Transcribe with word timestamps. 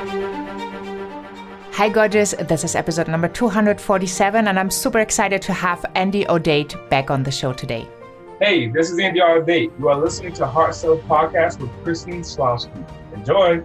Hi, 0.00 1.90
gorgeous. 1.92 2.32
This 2.32 2.64
is 2.64 2.74
episode 2.74 3.06
number 3.06 3.28
247, 3.28 4.48
and 4.48 4.58
I'm 4.58 4.70
super 4.70 4.98
excited 4.98 5.42
to 5.42 5.52
have 5.52 5.84
Andy 5.94 6.24
Audate 6.24 6.88
back 6.88 7.10
on 7.10 7.22
the 7.22 7.30
show 7.30 7.52
today. 7.52 7.86
Hey, 8.40 8.68
this 8.68 8.90
is 8.90 8.98
Andy 8.98 9.20
Audate. 9.20 9.78
You 9.78 9.88
are 9.90 10.00
listening 10.00 10.32
to 10.34 10.46
Heart 10.46 10.74
Sells 10.74 11.02
Podcast 11.02 11.60
with 11.60 11.70
Christine 11.84 12.22
Slawski. 12.22 12.82
Enjoy. 13.12 13.62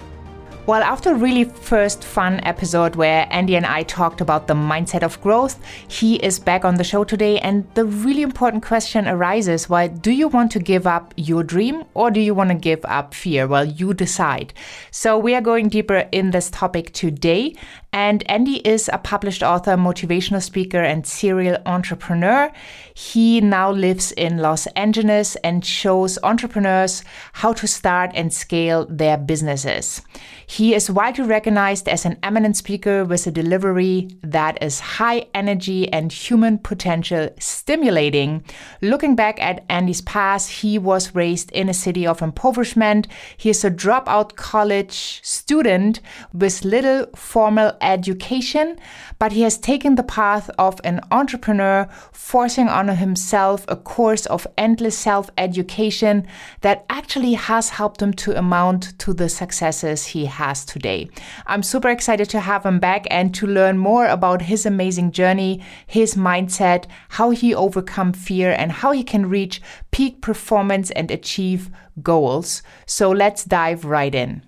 Well, 0.68 0.82
after 0.82 1.12
a 1.12 1.16
really 1.16 1.44
first 1.44 2.04
fun 2.04 2.40
episode 2.42 2.96
where 2.96 3.28
Andy 3.30 3.56
and 3.56 3.68
I 3.68 3.84
talked 3.84 4.20
about 4.20 4.48
the 4.48 4.56
mindset 4.56 5.04
of 5.04 5.22
growth, 5.22 5.64
he 5.88 6.16
is 6.16 6.40
back 6.40 6.66
on 6.66 6.74
the 6.74 6.84
show 6.84 7.04
today. 7.04 7.38
And 7.38 7.68
the 7.76 7.86
really 7.86 8.24
important 8.24 8.64
question 8.64 9.08
arises 9.08 9.70
why 9.70 9.86
do 9.86 10.10
you 10.10 10.28
want 10.28 10.52
to 10.54 10.60
give 10.60 10.88
up 10.88 11.14
your 11.18 11.44
dream 11.44 11.84
or 11.94 12.10
do 12.10 12.20
you 12.20 12.34
want 12.34 12.50
to 12.50 12.56
give 12.56 12.84
up 12.86 13.14
fear? 13.14 13.46
Well, 13.46 13.64
you 13.64 13.94
decide. 13.94 14.56
So 14.90 15.20
we 15.20 15.36
are 15.36 15.42
going 15.42 15.70
deeper 15.70 16.10
in 16.12 16.32
this 16.32 16.50
topic 16.50 16.94
today. 16.94 17.54
And 17.96 18.30
Andy 18.30 18.58
is 18.68 18.90
a 18.92 18.98
published 18.98 19.42
author, 19.42 19.78
motivational 19.78 20.44
speaker, 20.44 20.82
and 20.82 21.08
serial 21.08 21.58
entrepreneur. 21.66 22.52
He 22.94 23.40
now 23.40 23.72
lives 23.72 24.12
in 24.12 24.40
Los 24.40 24.68
Angeles 24.76 25.38
and 25.46 25.66
shows 25.66 26.20
entrepreneurs 26.22 27.06
how 27.32 27.54
to 27.54 27.66
start 27.66 28.12
and 28.14 28.34
scale 28.34 28.86
their 28.90 29.18
businesses. 29.18 30.02
He 30.46 30.76
is 30.76 30.92
widely 30.92 31.24
recognized 31.24 31.88
as 31.88 32.04
an 32.06 32.18
eminent 32.22 32.58
speaker 32.58 33.06
with 33.06 33.28
a 33.28 33.32
delivery 33.32 34.10
that 34.22 34.62
is 34.62 34.82
high 34.82 35.28
energy 35.34 35.88
and 35.94 36.12
human 36.12 36.58
potential 36.58 37.30
stimulating. 37.40 38.44
Looking 38.82 39.16
back 39.16 39.42
at 39.42 39.64
Andy's 39.70 40.02
past, 40.02 40.52
he 40.52 40.78
was 40.78 41.16
raised 41.16 41.50
in 41.54 41.70
a 41.70 41.74
city 41.74 42.06
of 42.06 42.22
impoverishment. 42.22 43.08
He 43.38 43.50
is 43.50 43.64
a 43.64 43.72
dropout 43.72 44.36
college 44.36 45.22
student 45.24 46.02
with 46.34 46.66
little 46.66 47.08
formal 47.16 47.72
education, 47.86 48.78
but 49.20 49.32
he 49.32 49.44
has 49.44 49.58
taken 49.58 49.96
the 49.96 50.04
path 50.04 50.50
of 50.58 50.82
an 50.84 51.00
entrepreneur, 51.12 51.88
forcing 52.12 52.68
on 52.68 52.88
himself 52.88 53.64
a 53.68 53.76
course 53.76 54.26
of 54.26 54.48
endless 54.58 54.98
self 54.98 55.30
education 55.38 56.28
that 56.62 56.86
actually 56.90 57.34
has 57.34 57.70
helped 57.70 58.02
him 58.02 58.14
to 58.14 58.38
amount 58.38 58.98
to 59.00 59.14
the 59.14 59.30
successes 59.30 60.08
he 60.08 60.26
has 60.26 60.66
today. 60.66 61.10
I'm 61.46 61.64
super 61.64 61.90
excited 61.90 62.30
to 62.32 62.40
have 62.40 62.66
him 62.66 62.80
back 62.80 63.06
and 63.12 63.34
to 63.36 63.48
learn 63.48 63.78
more 63.78 64.08
about 64.08 64.42
his 64.42 64.66
amazing 64.66 65.12
journey, 65.12 65.64
his 65.86 66.16
mindset, 66.16 66.86
how 67.10 67.30
he 67.30 67.54
overcome 67.54 68.14
fear, 68.14 68.52
and 68.52 68.72
how 68.72 68.92
he 68.92 69.04
can 69.04 69.30
reach 69.30 69.62
peak 69.92 70.22
performance 70.22 70.92
and 70.92 71.12
achieve 71.12 71.70
goals. 72.02 72.62
So 72.86 73.12
let's 73.12 73.44
dive 73.44 73.86
right 73.86 74.14
in. 74.14 74.44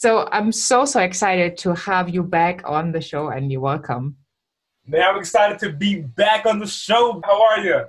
So 0.00 0.26
I'm 0.32 0.50
so, 0.50 0.86
so 0.86 0.98
excited 1.00 1.58
to 1.58 1.74
have 1.74 2.08
you 2.08 2.22
back 2.22 2.62
on 2.64 2.90
the 2.90 3.02
show 3.02 3.28
and 3.28 3.52
you're 3.52 3.60
welcome. 3.60 4.16
Man, 4.86 5.02
I'm 5.02 5.18
excited 5.18 5.58
to 5.58 5.72
be 5.74 5.96
back 6.00 6.46
on 6.46 6.58
the 6.58 6.66
show. 6.66 7.20
How 7.22 7.42
are 7.42 7.60
you? 7.60 7.84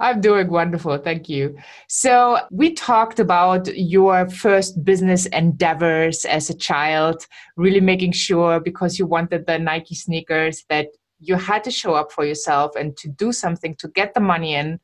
I'm 0.00 0.20
doing 0.20 0.50
wonderful. 0.50 0.98
Thank 0.98 1.28
you. 1.28 1.56
So, 1.86 2.40
we 2.50 2.72
talked 2.72 3.20
about 3.20 3.68
your 3.76 4.28
first 4.28 4.82
business 4.82 5.26
endeavors 5.26 6.24
as 6.24 6.50
a 6.50 6.54
child, 6.54 7.24
really 7.56 7.80
making 7.80 8.10
sure 8.10 8.58
because 8.58 8.98
you 8.98 9.06
wanted 9.06 9.46
the 9.46 9.56
Nike 9.56 9.94
sneakers 9.94 10.64
that 10.68 10.88
you 11.20 11.36
had 11.36 11.62
to 11.62 11.70
show 11.70 11.94
up 11.94 12.10
for 12.10 12.24
yourself 12.24 12.74
and 12.74 12.96
to 12.96 13.08
do 13.08 13.30
something 13.30 13.76
to 13.76 13.86
get 13.86 14.14
the 14.14 14.20
money 14.20 14.56
in. 14.56 14.80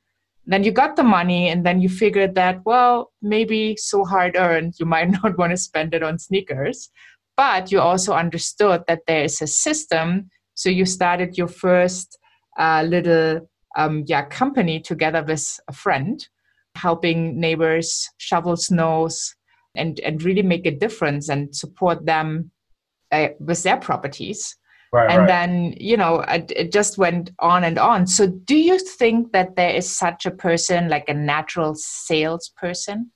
Then 0.46 0.64
you 0.64 0.72
got 0.72 0.96
the 0.96 1.04
money, 1.04 1.48
and 1.48 1.64
then 1.64 1.80
you 1.80 1.88
figured 1.88 2.34
that, 2.34 2.60
well, 2.64 3.12
maybe 3.22 3.76
so 3.76 4.04
hard 4.04 4.36
earned, 4.36 4.74
you 4.78 4.86
might 4.86 5.10
not 5.22 5.38
want 5.38 5.50
to 5.50 5.56
spend 5.56 5.94
it 5.94 6.02
on 6.02 6.18
sneakers. 6.18 6.90
But 7.36 7.72
you 7.72 7.80
also 7.80 8.12
understood 8.12 8.82
that 8.88 9.06
there 9.06 9.24
is 9.24 9.40
a 9.40 9.46
system 9.46 10.30
so 10.54 10.68
you 10.68 10.84
started 10.84 11.38
your 11.38 11.48
first 11.48 12.18
uh, 12.58 12.84
little 12.86 13.48
um, 13.76 14.04
yeah 14.06 14.22
company 14.22 14.80
together 14.80 15.24
with 15.26 15.58
a 15.68 15.72
friend, 15.72 16.26
helping 16.74 17.40
neighbors 17.40 18.08
shovel 18.18 18.56
snows 18.56 19.34
and 19.74 19.98
and 20.00 20.22
really 20.22 20.42
make 20.42 20.66
a 20.66 20.70
difference 20.70 21.28
and 21.28 21.54
support 21.56 22.04
them 22.04 22.50
uh, 23.10 23.28
with 23.40 23.62
their 23.62 23.78
properties. 23.78 24.56
Right, 24.92 25.10
and 25.10 25.20
right. 25.20 25.26
then 25.26 25.74
you 25.80 25.96
know 25.96 26.20
it, 26.20 26.52
it 26.54 26.72
just 26.72 26.98
went 26.98 27.30
on 27.38 27.64
and 27.64 27.78
on. 27.78 28.06
So 28.06 28.26
do 28.26 28.56
you 28.56 28.78
think 28.78 29.32
that 29.32 29.56
there 29.56 29.70
is 29.70 29.90
such 29.90 30.26
a 30.26 30.30
person 30.30 30.88
like 30.90 31.08
a 31.08 31.14
natural 31.14 31.74
salesperson? 31.74 33.10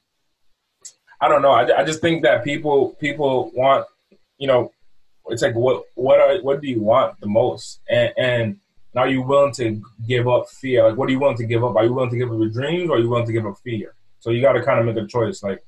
I 1.21 1.29
don't 1.29 1.43
know. 1.43 1.51
I, 1.51 1.81
I 1.81 1.85
just 1.85 2.01
think 2.01 2.23
that 2.23 2.45
people 2.45 2.97
people 2.99 3.51
want 3.55 3.87
you 4.39 4.47
know 4.47 4.73
it's 5.29 5.43
like 5.43 5.55
what 5.55 5.85
what 5.95 6.21
are 6.21 6.39
what 6.43 6.61
do 6.61 6.69
you 6.69 6.83
want 6.83 7.19
the 7.21 7.27
most 7.27 7.81
and 7.89 8.13
and 8.17 8.57
are 8.95 9.09
you 9.09 9.21
willing 9.21 9.53
to 9.53 9.83
give 10.07 10.27
up 10.27 10.49
fear 10.49 10.89
like 10.89 10.97
what 10.97 11.09
are 11.09 11.13
you 11.13 11.19
willing 11.19 11.37
to 11.37 11.45
give 11.45 11.63
up 11.65 11.77
are 11.77 11.85
you 11.85 11.93
willing 11.93 12.11
to 12.11 12.17
give 12.17 12.31
up 12.31 12.39
your 12.39 12.49
dreams 12.49 12.89
or 12.89 12.97
are 12.97 13.01
you 13.01 13.09
willing 13.09 13.27
to 13.27 13.33
give 13.33 13.47
up 13.47 13.59
fear 13.59 13.95
so 14.21 14.31
you 14.31 14.41
got 14.41 14.53
to 14.53 14.63
kind 14.63 14.79
of 14.81 14.87
make 14.87 15.03
a 15.03 15.07
choice 15.07 15.43
like 15.43 15.63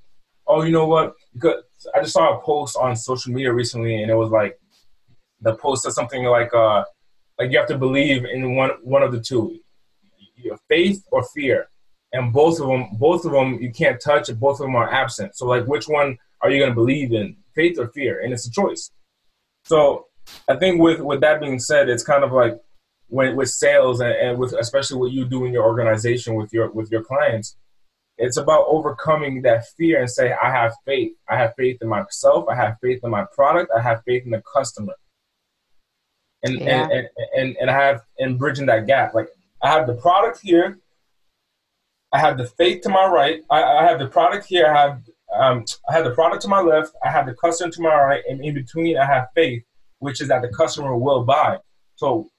oh 0.47 0.63
you 0.63 0.73
know 0.73 0.87
what 0.87 1.15
because 1.35 1.63
i 1.95 2.01
just 2.01 2.13
saw 2.13 2.39
a 2.39 2.41
post 2.43 2.77
on 2.77 2.97
social 2.97 3.33
media 3.33 3.53
recently 3.53 4.03
and 4.03 4.11
it 4.11 4.15
was 4.15 4.31
like 4.31 4.59
the 5.41 5.55
post 5.55 5.83
said 5.83 5.93
something 5.93 6.25
like 6.25 6.53
uh 6.55 6.85
like 7.39 7.51
you 7.51 7.59
have 7.59 7.69
to 7.69 7.79
believe 7.79 8.25
in 8.25 8.57
one 8.57 8.71
one 8.83 9.03
of 9.03 9.13
the 9.13 9.21
two 9.21 9.59
your 10.37 10.59
faith 10.69 11.05
or 11.11 11.23
fear 11.35 11.69
and 12.13 12.33
both 12.33 12.61
of 12.61 12.69
them 12.69 12.89
both 12.95 13.25
of 13.25 13.33
them 13.33 13.59
you 13.61 13.73
can't 13.73 14.01
touch 14.01 14.29
and 14.29 14.39
both 14.41 14.61
of 14.61 14.67
them 14.67 14.77
are 14.77 14.93
absent 14.93 15.37
so 15.37 15.47
like 15.47 15.65
which 15.67 15.89
one 15.89 16.17
are 16.41 16.51
you 16.51 16.59
going 16.59 16.71
to 16.71 16.75
believe 16.75 17.13
in 17.13 17.37
faith 17.55 17.79
or 17.79 17.89
fear 17.89 18.21
and 18.21 18.33
it's 18.33 18.47
a 18.47 18.51
choice 18.51 18.91
so 19.65 20.07
I 20.49 20.57
think 20.57 20.81
with 20.81 21.01
with 21.01 21.21
that 21.21 21.41
being 21.41 21.59
said, 21.59 21.89
it's 21.89 22.03
kind 22.03 22.25
of 22.25 22.33
like 22.33 22.59
when 23.09 23.37
with 23.37 23.51
sales 23.51 24.01
and, 24.01 24.13
and 24.13 24.39
with 24.39 24.53
especially 24.53 24.99
what 24.99 25.13
you 25.13 25.25
do 25.25 25.45
in 25.45 25.53
your 25.53 25.65
organization 25.65 26.35
with 26.35 26.53
your 26.53 26.71
with 26.71 26.91
your 26.91 27.03
clients, 27.03 27.57
it's 28.17 28.37
about 28.37 28.65
overcoming 28.67 29.43
that 29.43 29.67
fear 29.77 30.01
and 30.01 30.11
say, 30.11 30.33
I 30.33 30.51
have 30.51 30.75
faith. 30.85 31.13
I 31.29 31.37
have 31.37 31.55
faith 31.57 31.79
in 31.81 31.89
myself. 31.89 32.47
I 32.51 32.57
have 32.57 32.77
faith 32.83 33.01
in 33.03 33.11
my 33.11 33.25
product. 33.35 33.71
I 33.77 33.81
have 33.81 34.03
faith 34.05 34.25
in 34.25 34.31
the 34.31 34.43
customer. 34.55 34.95
And 36.43 36.61
yeah. 36.61 36.83
and, 36.85 36.93
and, 36.93 37.09
and 37.37 37.57
and 37.61 37.71
I 37.71 37.75
have 37.75 38.03
in 38.19 38.39
bridging 38.39 38.67
that 38.67 38.87
gap. 38.87 39.15
Like 39.15 39.29
I 39.63 39.71
have 39.71 39.87
the 39.87 39.95
product 39.95 40.41
here. 40.41 40.79
I 42.13 42.19
have 42.21 42.39
the 42.39 42.47
faith 42.47 42.83
to 42.83 42.89
my 42.89 43.07
right. 43.07 43.43
I, 43.51 43.63
I 43.63 43.85
have 43.85 43.99
the 43.99 44.07
product 44.07 44.47
here. 44.47 44.67
I 44.67 44.81
have 44.81 45.03
um, 45.35 45.65
I 45.89 45.93
have 45.93 46.05
the 46.05 46.13
product 46.13 46.43
to 46.43 46.49
my 46.49 46.61
left, 46.61 46.95
I 47.05 47.11
have 47.11 47.27
the 47.27 47.35
customer 47.35 47.71
to 47.71 47.83
my 47.83 47.95
right, 47.95 48.23
and 48.29 48.45
in 48.45 48.55
between 48.55 48.97
I 48.97 49.05
have 49.05 49.29
faith, 49.35 49.63
which 49.99 50.21
is 50.21 50.29
that 50.29 50.43
the 50.43 50.49
customer 50.49 50.97
will 50.97 51.25
buy. 51.25 51.59
So 51.97 52.31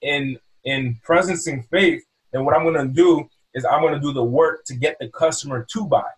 in 0.00 0.38
in 0.64 0.98
presencing 1.06 1.68
faith, 1.68 2.02
then 2.32 2.44
what 2.44 2.56
I'm 2.56 2.64
gonna 2.64 2.88
do 2.88 3.28
is 3.54 3.64
I'm 3.64 3.82
gonna 3.82 4.00
do 4.00 4.12
the 4.12 4.24
work 4.24 4.64
to 4.66 4.74
get 4.74 4.96
the 4.98 5.08
customer 5.08 5.66
to 5.72 5.84
buy. 5.86 6.08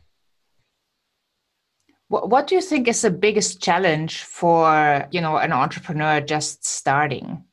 What 2.08 2.46
do 2.46 2.54
you 2.54 2.60
think 2.60 2.86
is 2.86 3.02
the 3.02 3.10
biggest 3.10 3.60
challenge 3.62 4.22
for 4.22 5.08
you 5.10 5.20
know 5.20 5.36
an 5.36 5.52
entrepreneur 5.52 6.20
just 6.20 6.64
starting? 6.64 7.44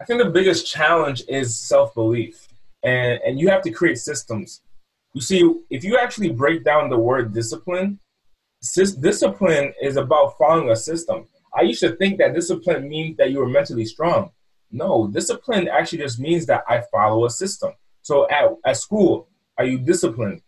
I 0.00 0.04
think 0.04 0.22
the 0.22 0.30
biggest 0.30 0.66
challenge 0.66 1.22
is 1.28 1.58
self 1.58 1.94
belief, 1.94 2.48
and 2.82 3.20
and 3.26 3.38
you 3.38 3.48
have 3.50 3.62
to 3.62 3.70
create 3.70 3.98
systems 3.98 4.62
you 5.16 5.22
see, 5.22 5.50
if 5.70 5.82
you 5.82 5.96
actually 5.96 6.28
break 6.28 6.62
down 6.62 6.90
the 6.90 6.98
word 6.98 7.32
discipline, 7.32 7.98
discipline 8.60 9.72
is 9.80 9.96
about 9.96 10.36
following 10.36 10.68
a 10.68 10.76
system. 10.76 11.26
I 11.54 11.62
used 11.62 11.80
to 11.80 11.96
think 11.96 12.18
that 12.18 12.34
discipline 12.34 12.86
means 12.86 13.16
that 13.16 13.30
you 13.30 13.40
are 13.40 13.48
mentally 13.48 13.86
strong. 13.86 14.32
No, 14.70 15.06
discipline 15.06 15.68
actually 15.68 16.00
just 16.00 16.20
means 16.20 16.44
that 16.46 16.64
I 16.68 16.82
follow 16.92 17.24
a 17.24 17.30
system. 17.30 17.72
So 18.02 18.28
at, 18.28 18.44
at 18.66 18.76
school, 18.76 19.30
are 19.56 19.64
you 19.64 19.78
disciplined? 19.78 20.42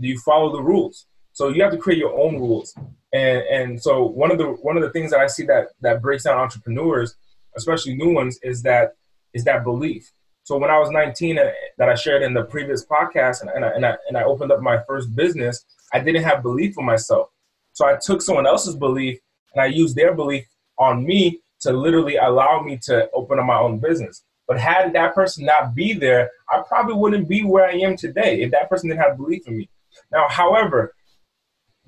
Do 0.00 0.08
you 0.08 0.18
follow 0.18 0.50
the 0.50 0.62
rules? 0.62 1.06
So 1.38 1.50
you 1.50 1.62
have 1.62 1.70
to 1.70 1.78
create 1.78 2.00
your 2.00 2.18
own 2.18 2.34
rules. 2.34 2.74
And 3.12 3.42
and 3.56 3.80
so 3.80 4.04
one 4.04 4.32
of 4.32 4.38
the 4.38 4.48
one 4.68 4.76
of 4.76 4.82
the 4.82 4.90
things 4.90 5.12
that 5.12 5.20
I 5.20 5.28
see 5.28 5.44
that 5.44 5.68
that 5.82 6.02
breaks 6.02 6.24
down 6.24 6.36
entrepreneurs, 6.36 7.14
especially 7.56 7.94
new 7.94 8.12
ones, 8.12 8.40
is 8.42 8.60
that 8.62 8.94
is 9.32 9.44
that 9.44 9.62
belief. 9.62 10.10
So 10.42 10.58
when 10.58 10.68
I 10.68 10.80
was 10.80 10.90
19, 10.90 11.38
uh, 11.38 11.52
that 11.76 11.88
I 11.88 11.94
shared 11.94 12.24
in 12.24 12.34
the 12.34 12.42
previous 12.42 12.84
podcast, 12.84 13.42
and, 13.42 13.50
and, 13.50 13.64
I, 13.64 13.68
and, 13.68 13.86
I, 13.86 13.96
and 14.08 14.18
I 14.18 14.24
opened 14.24 14.50
up 14.50 14.62
my 14.62 14.82
first 14.88 15.14
business, 15.14 15.64
I 15.92 16.00
didn't 16.00 16.24
have 16.24 16.42
belief 16.42 16.76
in 16.76 16.84
myself. 16.84 17.28
So 17.72 17.86
I 17.86 17.96
took 18.02 18.20
someone 18.20 18.46
else's 18.46 18.74
belief 18.74 19.20
and 19.54 19.62
I 19.62 19.66
used 19.66 19.94
their 19.94 20.14
belief 20.14 20.44
on 20.76 21.04
me 21.04 21.40
to 21.60 21.72
literally 21.72 22.16
allow 22.16 22.62
me 22.62 22.80
to 22.84 23.08
open 23.12 23.38
up 23.38 23.46
my 23.46 23.58
own 23.58 23.78
business. 23.78 24.24
But 24.48 24.58
had 24.58 24.92
that 24.94 25.14
person 25.14 25.44
not 25.44 25.72
be 25.72 25.92
there, 25.92 26.30
I 26.50 26.62
probably 26.66 26.94
wouldn't 26.94 27.28
be 27.28 27.44
where 27.44 27.66
I 27.68 27.74
am 27.74 27.96
today 27.96 28.40
if 28.40 28.50
that 28.50 28.68
person 28.68 28.88
didn't 28.88 29.02
have 29.02 29.18
belief 29.18 29.46
in 29.46 29.56
me. 29.58 29.68
Now, 30.10 30.26
however, 30.28 30.94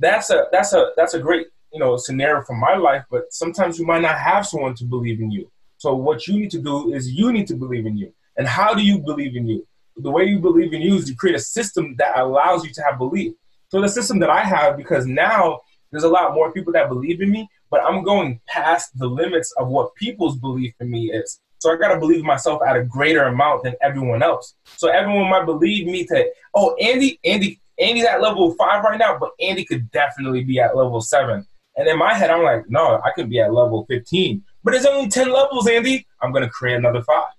that's 0.00 0.30
a 0.30 0.46
that's 0.50 0.72
a 0.72 0.90
that's 0.96 1.14
a 1.14 1.20
great 1.20 1.46
you 1.72 1.78
know 1.78 1.96
scenario 1.96 2.42
for 2.42 2.56
my 2.56 2.74
life. 2.74 3.04
But 3.10 3.32
sometimes 3.32 3.78
you 3.78 3.86
might 3.86 4.02
not 4.02 4.18
have 4.18 4.46
someone 4.46 4.74
to 4.76 4.84
believe 4.84 5.20
in 5.20 5.30
you. 5.30 5.50
So 5.78 5.94
what 5.94 6.26
you 6.26 6.38
need 6.38 6.50
to 6.50 6.58
do 6.58 6.92
is 6.92 7.12
you 7.12 7.32
need 7.32 7.46
to 7.46 7.54
believe 7.54 7.86
in 7.86 7.96
you. 7.96 8.12
And 8.36 8.46
how 8.46 8.74
do 8.74 8.82
you 8.82 8.98
believe 8.98 9.36
in 9.36 9.46
you? 9.46 9.66
The 9.96 10.10
way 10.10 10.24
you 10.24 10.38
believe 10.38 10.72
in 10.72 10.80
you 10.80 10.96
is 10.96 11.08
you 11.08 11.16
create 11.16 11.36
a 11.36 11.40
system 11.40 11.94
that 11.98 12.18
allows 12.18 12.64
you 12.64 12.72
to 12.72 12.82
have 12.82 12.98
belief. 12.98 13.34
So 13.68 13.80
the 13.80 13.88
system 13.88 14.18
that 14.20 14.30
I 14.30 14.40
have, 14.40 14.76
because 14.76 15.06
now 15.06 15.60
there's 15.90 16.04
a 16.04 16.08
lot 16.08 16.34
more 16.34 16.52
people 16.52 16.72
that 16.72 16.88
believe 16.88 17.20
in 17.20 17.30
me, 17.30 17.48
but 17.70 17.82
I'm 17.84 18.02
going 18.02 18.40
past 18.48 18.90
the 18.98 19.06
limits 19.06 19.52
of 19.58 19.68
what 19.68 19.94
people's 19.94 20.36
belief 20.36 20.74
in 20.80 20.90
me 20.90 21.12
is. 21.12 21.40
So 21.58 21.72
I 21.72 21.76
gotta 21.76 21.98
believe 21.98 22.24
myself 22.24 22.62
at 22.66 22.76
a 22.76 22.84
greater 22.84 23.24
amount 23.24 23.64
than 23.64 23.74
everyone 23.82 24.22
else. 24.22 24.54
So 24.76 24.88
everyone 24.88 25.28
might 25.28 25.44
believe 25.44 25.86
me 25.86 26.06
to, 26.06 26.30
oh, 26.54 26.74
Andy, 26.76 27.20
Andy, 27.24 27.59
Andy's 27.80 28.04
at 28.04 28.20
level 28.20 28.54
five 28.54 28.84
right 28.84 28.98
now, 28.98 29.18
but 29.18 29.30
Andy 29.40 29.64
could 29.64 29.90
definitely 29.90 30.44
be 30.44 30.60
at 30.60 30.76
level 30.76 31.00
seven. 31.00 31.46
And 31.76 31.88
in 31.88 31.98
my 31.98 32.14
head, 32.14 32.30
I'm 32.30 32.42
like, 32.42 32.68
no, 32.68 33.00
I 33.04 33.10
could 33.14 33.30
be 33.30 33.40
at 33.40 33.52
level 33.52 33.86
15. 33.88 34.42
But 34.62 34.72
there's 34.72 34.86
only 34.86 35.08
10 35.08 35.32
levels, 35.32 35.66
Andy. 35.66 36.06
I'm 36.20 36.32
gonna 36.32 36.50
create 36.50 36.76
another 36.76 37.02
five. 37.02 37.32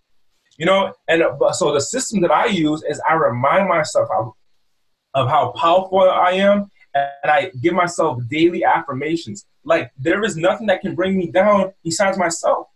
You 0.57 0.65
know, 0.65 0.93
and 1.07 1.23
so 1.53 1.73
the 1.73 1.81
system 1.81 2.21
that 2.21 2.31
I 2.31 2.45
use 2.45 2.83
is 2.83 3.01
I 3.07 3.13
remind 3.13 3.67
myself 3.67 4.09
of 5.13 5.27
how 5.27 5.51
powerful 5.51 6.01
I 6.01 6.31
am, 6.31 6.69
and 6.93 7.31
I 7.31 7.51
give 7.61 7.73
myself 7.73 8.19
daily 8.29 8.63
affirmations. 8.63 9.45
Like 9.63 9.91
there 9.97 10.23
is 10.23 10.35
nothing 10.37 10.67
that 10.67 10.81
can 10.81 10.95
bring 10.95 11.17
me 11.17 11.27
down 11.27 11.73
besides 11.83 12.17
myself. 12.17 12.67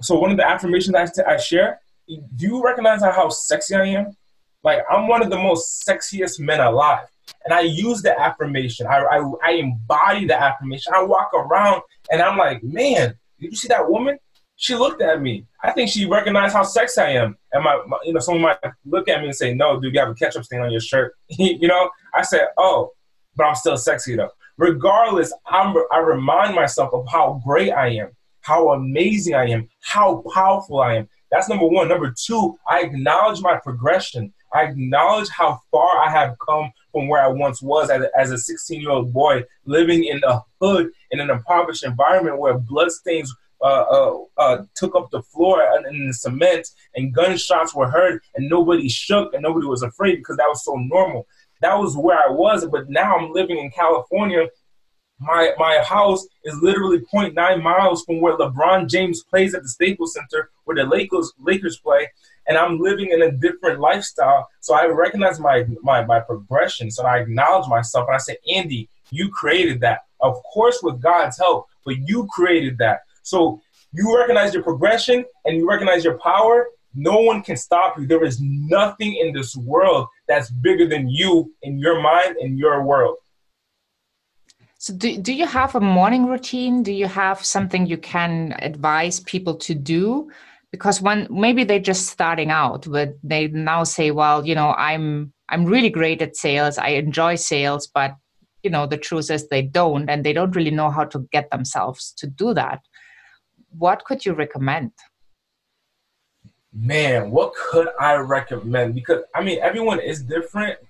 So 0.00 0.18
one 0.18 0.30
of 0.30 0.36
the 0.36 0.46
affirmations 0.46 0.96
i 0.96 1.36
share, 1.36 1.80
do 2.08 2.46
you 2.46 2.64
recognize 2.64 3.02
how 3.02 3.28
sexy 3.28 3.74
I 3.74 3.86
am? 3.86 4.16
Like 4.62 4.80
I'm 4.90 5.08
one 5.08 5.22
of 5.22 5.30
the 5.30 5.36
most 5.36 5.86
sexiest 5.86 6.40
men 6.40 6.60
alive. 6.60 7.06
And 7.44 7.52
I 7.52 7.60
use 7.60 8.02
the 8.02 8.18
affirmation. 8.18 8.86
I, 8.86 8.98
I, 8.98 9.32
I 9.44 9.50
embody 9.52 10.26
the 10.26 10.40
affirmation. 10.40 10.92
I 10.94 11.02
walk 11.02 11.32
around 11.34 11.82
and 12.10 12.22
I'm 12.22 12.38
like, 12.38 12.62
man, 12.62 13.14
did 13.40 13.50
you 13.50 13.56
see 13.56 13.68
that 13.68 13.88
woman? 13.88 14.18
She 14.56 14.76
looked 14.76 15.02
at 15.02 15.20
me. 15.20 15.46
I 15.62 15.72
think 15.72 15.90
she 15.90 16.06
recognized 16.06 16.54
how 16.54 16.62
sexy 16.62 17.00
I 17.00 17.10
am. 17.12 17.36
And 17.52 17.64
my, 17.64 17.82
my 17.86 17.96
you 18.04 18.12
know, 18.12 18.20
someone 18.20 18.42
might 18.42 18.72
look 18.84 19.08
at 19.08 19.20
me 19.20 19.26
and 19.26 19.34
say, 19.34 19.54
no, 19.54 19.80
dude, 19.80 19.94
you 19.94 20.00
have 20.00 20.10
a 20.10 20.14
ketchup 20.14 20.44
stain 20.44 20.60
on 20.60 20.70
your 20.70 20.80
shirt. 20.80 21.14
you 21.28 21.66
know, 21.66 21.90
I 22.14 22.22
said, 22.22 22.46
oh, 22.58 22.90
but 23.34 23.44
I'm 23.44 23.56
still 23.56 23.76
sexy 23.76 24.14
though. 24.14 24.30
Regardless, 24.58 25.32
I'm, 25.46 25.74
I 25.90 25.98
remind 25.98 26.54
myself 26.54 26.92
of 26.92 27.06
how 27.10 27.40
great 27.44 27.72
I 27.72 27.88
am 27.88 28.10
how 28.42 28.72
amazing 28.72 29.34
I 29.34 29.46
am, 29.46 29.68
how 29.80 30.22
powerful 30.34 30.80
I 30.80 30.96
am. 30.96 31.08
That's 31.30 31.48
number 31.48 31.66
one. 31.66 31.88
Number 31.88 32.12
two, 32.14 32.56
I 32.68 32.80
acknowledge 32.80 33.40
my 33.40 33.58
progression. 33.62 34.32
I 34.54 34.64
acknowledge 34.64 35.28
how 35.28 35.60
far 35.70 35.98
I 35.98 36.10
have 36.10 36.36
come 36.46 36.72
from 36.92 37.08
where 37.08 37.22
I 37.22 37.28
once 37.28 37.62
was 37.62 37.90
as 37.90 38.30
a, 38.30 38.38
16 38.38 38.80
year 38.80 38.90
old 38.90 39.12
boy 39.12 39.44
living 39.64 40.04
in 40.04 40.20
a 40.24 40.40
hood 40.60 40.90
in 41.10 41.20
an 41.20 41.30
impoverished 41.30 41.84
environment 41.84 42.38
where 42.38 42.58
bloodstains 42.58 43.34
uh, 43.62 43.64
uh, 43.64 44.18
uh, 44.38 44.62
took 44.74 44.94
up 44.96 45.08
the 45.10 45.22
floor 45.22 45.62
in 45.88 46.06
the 46.06 46.12
cement 46.12 46.68
and 46.96 47.14
gunshots 47.14 47.74
were 47.74 47.88
heard 47.88 48.20
and 48.34 48.48
nobody 48.48 48.88
shook 48.88 49.32
and 49.34 49.42
nobody 49.42 49.66
was 49.66 49.82
afraid 49.82 50.16
because 50.16 50.36
that 50.36 50.48
was 50.48 50.64
so 50.64 50.74
normal. 50.74 51.26
That 51.60 51.78
was 51.78 51.96
where 51.96 52.18
I 52.18 52.28
was, 52.28 52.66
but 52.66 52.90
now 52.90 53.16
I'm 53.16 53.32
living 53.32 53.58
in 53.58 53.70
California 53.70 54.48
my 55.22 55.52
my 55.58 55.78
house 55.78 56.26
is 56.44 56.58
literally 56.62 57.00
0.9 57.12 57.62
miles 57.62 58.04
from 58.04 58.20
where 58.20 58.36
LeBron 58.36 58.88
James 58.88 59.22
plays 59.22 59.54
at 59.54 59.62
the 59.62 59.68
Staples 59.68 60.14
Center, 60.14 60.50
where 60.64 60.76
the 60.76 60.84
Lakers 60.84 61.32
Lakers 61.40 61.78
play, 61.78 62.08
and 62.48 62.58
I'm 62.58 62.78
living 62.78 63.10
in 63.10 63.22
a 63.22 63.30
different 63.30 63.80
lifestyle. 63.80 64.48
So 64.60 64.74
I 64.74 64.86
recognize 64.86 65.40
my 65.40 65.64
my 65.82 66.04
my 66.04 66.20
progression. 66.20 66.90
So 66.90 67.04
I 67.04 67.18
acknowledge 67.18 67.68
myself, 67.68 68.08
and 68.08 68.16
I 68.16 68.18
say, 68.18 68.36
Andy, 68.52 68.88
you 69.10 69.30
created 69.30 69.80
that. 69.80 70.00
Of 70.20 70.42
course, 70.52 70.80
with 70.82 71.00
God's 71.00 71.38
help, 71.38 71.68
but 71.84 71.96
you 71.98 72.28
created 72.32 72.78
that. 72.78 73.00
So 73.22 73.60
you 73.92 74.16
recognize 74.16 74.54
your 74.54 74.62
progression 74.62 75.24
and 75.44 75.56
you 75.56 75.68
recognize 75.68 76.04
your 76.04 76.18
power. 76.18 76.68
No 76.94 77.20
one 77.20 77.42
can 77.42 77.56
stop 77.56 77.98
you. 77.98 78.06
There 78.06 78.24
is 78.24 78.40
nothing 78.40 79.16
in 79.16 79.32
this 79.32 79.56
world 79.56 80.08
that's 80.28 80.50
bigger 80.50 80.86
than 80.86 81.08
you 81.08 81.52
in 81.62 81.78
your 81.78 82.00
mind 82.00 82.36
in 82.38 82.56
your 82.56 82.82
world. 82.82 83.16
So, 84.82 84.92
do, 84.92 85.16
do 85.16 85.32
you 85.32 85.46
have 85.46 85.76
a 85.76 85.80
morning 85.80 86.26
routine? 86.26 86.82
Do 86.82 86.90
you 86.90 87.06
have 87.06 87.44
something 87.44 87.86
you 87.86 87.96
can 87.98 88.56
advise 88.58 89.20
people 89.20 89.54
to 89.58 89.76
do? 89.76 90.28
Because 90.72 91.00
when 91.00 91.28
maybe 91.30 91.62
they're 91.62 91.78
just 91.78 92.08
starting 92.08 92.50
out, 92.50 92.90
but 92.90 93.16
they 93.22 93.46
now 93.46 93.84
say, 93.84 94.10
"Well, 94.10 94.44
you 94.44 94.56
know, 94.56 94.72
I'm 94.72 95.32
I'm 95.50 95.66
really 95.66 95.88
great 95.88 96.20
at 96.20 96.34
sales. 96.34 96.78
I 96.78 96.88
enjoy 97.04 97.36
sales, 97.36 97.86
but 97.86 98.16
you 98.64 98.70
know, 98.70 98.88
the 98.88 98.96
truth 98.96 99.30
is 99.30 99.46
they 99.46 99.62
don't, 99.62 100.10
and 100.10 100.24
they 100.24 100.32
don't 100.32 100.56
really 100.56 100.72
know 100.72 100.90
how 100.90 101.04
to 101.04 101.28
get 101.30 101.52
themselves 101.52 102.12
to 102.16 102.26
do 102.26 102.52
that." 102.54 102.80
What 103.78 104.04
could 104.04 104.26
you 104.26 104.32
recommend? 104.32 104.90
Man, 106.72 107.30
what 107.30 107.52
could 107.54 107.86
I 108.00 108.14
recommend? 108.16 108.96
Because 108.96 109.22
I 109.32 109.44
mean, 109.44 109.60
everyone 109.62 110.00
is 110.00 110.24
different, 110.24 110.80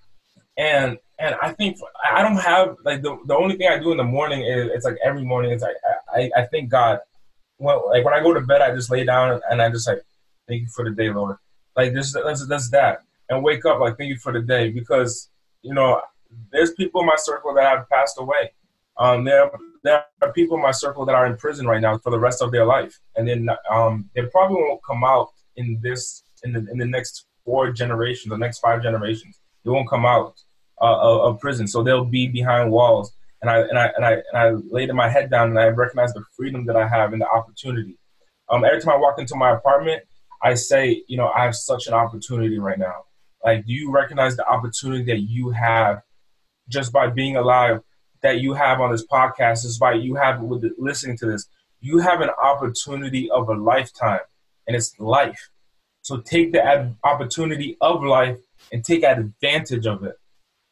and 0.57 0.99
and 1.19 1.37
I 1.41 1.53
think 1.53 1.79
I 2.11 2.23
don't 2.23 2.37
have 2.37 2.77
like 2.85 3.03
the, 3.03 3.17
the 3.27 3.37
only 3.37 3.57
thing 3.57 3.69
I 3.69 3.79
do 3.79 3.93
in 3.93 3.97
the 3.97 4.05
morning 4.05 4.43
is 4.43 4.71
it's 4.73 4.85
like 4.85 4.99
every 5.05 5.25
morning 5.25 5.53
it's 5.53 5.63
like 5.63 5.77
I, 6.15 6.31
I, 6.37 6.47
thank 6.47 6.69
God. 6.69 6.99
Well, 7.59 7.89
like 7.91 8.05
when 8.05 8.15
I 8.15 8.21
go 8.21 8.35
to 8.35 8.41
bed, 8.41 8.61
I 8.61 8.75
just 8.75 8.91
lay 8.91 9.05
down 9.05 9.41
and 9.49 9.63
I 9.63 9.71
just 9.71 9.87
like 9.87 10.03
thank 10.49 10.63
you 10.63 10.69
for 10.69 10.85
the 10.85 10.91
day, 10.91 11.11
Lord. 11.11 11.37
Like 11.77 11.95
this, 11.95 12.13
that's, 12.13 12.47
that's 12.47 12.71
that, 12.71 13.03
and 13.29 13.43
wake 13.43 13.65
up 13.65 13.81
like 13.81 13.97
thank 13.97 14.11
you 14.11 14.19
for 14.19 14.33
the 14.33 14.41
day 14.41 14.71
because 14.71 15.31
you 15.63 15.75
know 15.75 16.01
there's 16.51 16.73
people 16.73 17.01
in 17.03 17.07
my 17.07 17.17
circle 17.17 17.55
that 17.55 17.65
have 17.65 17.89
passed 17.89 18.17
away. 18.19 18.53
Um, 18.99 19.25
there 19.25 19.51
there 19.85 20.05
are 20.21 20.33
people 20.33 20.57
in 20.57 20.63
my 20.63 20.71
circle 20.71 21.07
that 21.07 21.15
are 21.15 21.27
in 21.27 21.37
prison 21.37 21.67
right 21.67 21.81
now 21.81 21.99
for 21.99 22.11
the 22.11 22.19
rest 22.19 22.43
of 22.43 22.53
their 22.53 22.67
life, 22.67 22.99
and 23.17 23.27
then 23.27 23.49
um, 23.71 24.11
they 24.15 24.23
probably 24.27 24.57
won't 24.57 24.81
come 24.85 25.05
out 25.05 25.29
in 25.57 25.81
this 25.83 26.25
in 26.45 26.53
the 26.53 26.67
in 26.71 26.79
the 26.79 26.87
next 26.87 27.27
four 27.45 27.73
generations, 27.73 28.31
the 28.31 28.39
next 28.39 28.59
five 28.59 28.83
generations. 28.83 29.41
They 29.65 29.71
won't 29.71 29.89
come 29.89 30.05
out 30.05 30.41
uh, 30.81 31.29
of, 31.29 31.41
prison. 31.41 31.69
So 31.69 31.83
they'll 31.83 32.05
be 32.05 32.27
behind 32.27 32.71
walls. 32.71 33.13
And 33.41 33.51
I, 33.51 33.61
and, 33.61 33.79
I, 33.79 33.91
and, 33.97 34.05
I, 34.05 34.13
and 34.13 34.37
I 34.37 34.51
laid 34.71 34.93
my 34.93 35.09
head 35.09 35.31
down 35.31 35.51
and 35.51 35.59
I 35.59 35.67
recognize 35.67 36.13
the 36.13 36.25
freedom 36.37 36.67
that 36.67 36.77
I 36.77 36.87
have 36.87 37.13
and 37.13 37.21
the 37.21 37.29
opportunity. 37.29 37.99
Um, 38.49 38.65
every 38.65 38.81
time 38.81 38.95
I 38.95 38.97
walk 38.97 39.19
into 39.19 39.37
my 39.37 39.53
apartment, 39.53 40.03
I 40.43 40.55
say, 40.55 41.05
you 41.07 41.17
know, 41.17 41.29
I 41.29 41.45
have 41.45 41.55
such 41.55 41.87
an 41.87 41.95
opportunity 41.95 42.59
right 42.59 42.79
now. 42.79 43.05
Like, 43.45 43.67
do 43.67 43.73
you 43.73 43.91
recognize 43.91 44.37
the 44.37 44.47
opportunity 44.47 45.05
that 45.05 45.21
you 45.21 45.51
have 45.51 46.03
just 46.69 46.93
by 46.93 47.09
being 47.09 47.37
alive, 47.37 47.81
that 48.23 48.41
you 48.41 48.55
have 48.55 48.81
on 48.81 48.93
this 48.93 49.07
podcast, 49.07 49.63
just 49.63 49.81
by 49.81 49.95
you 49.95 50.15
have 50.17 50.41
with 50.41 50.65
listening 50.79 51.17
to 51.19 51.27
this? 51.27 51.47
You 51.81 51.99
have 51.99 52.21
an 52.21 52.31
opportunity 52.41 53.31
of 53.31 53.49
a 53.49 53.55
lifetime, 53.55 54.21
and 54.67 54.77
it's 54.77 54.99
life. 55.01 55.51
So 56.03 56.19
take 56.19 56.53
the 56.53 56.95
opportunity 57.05 57.77
of 57.81 58.03
life 58.03 58.37
and 58.71 58.85
take 58.85 59.03
advantage 59.03 59.87
of 59.87 60.05
it. 60.05 60.17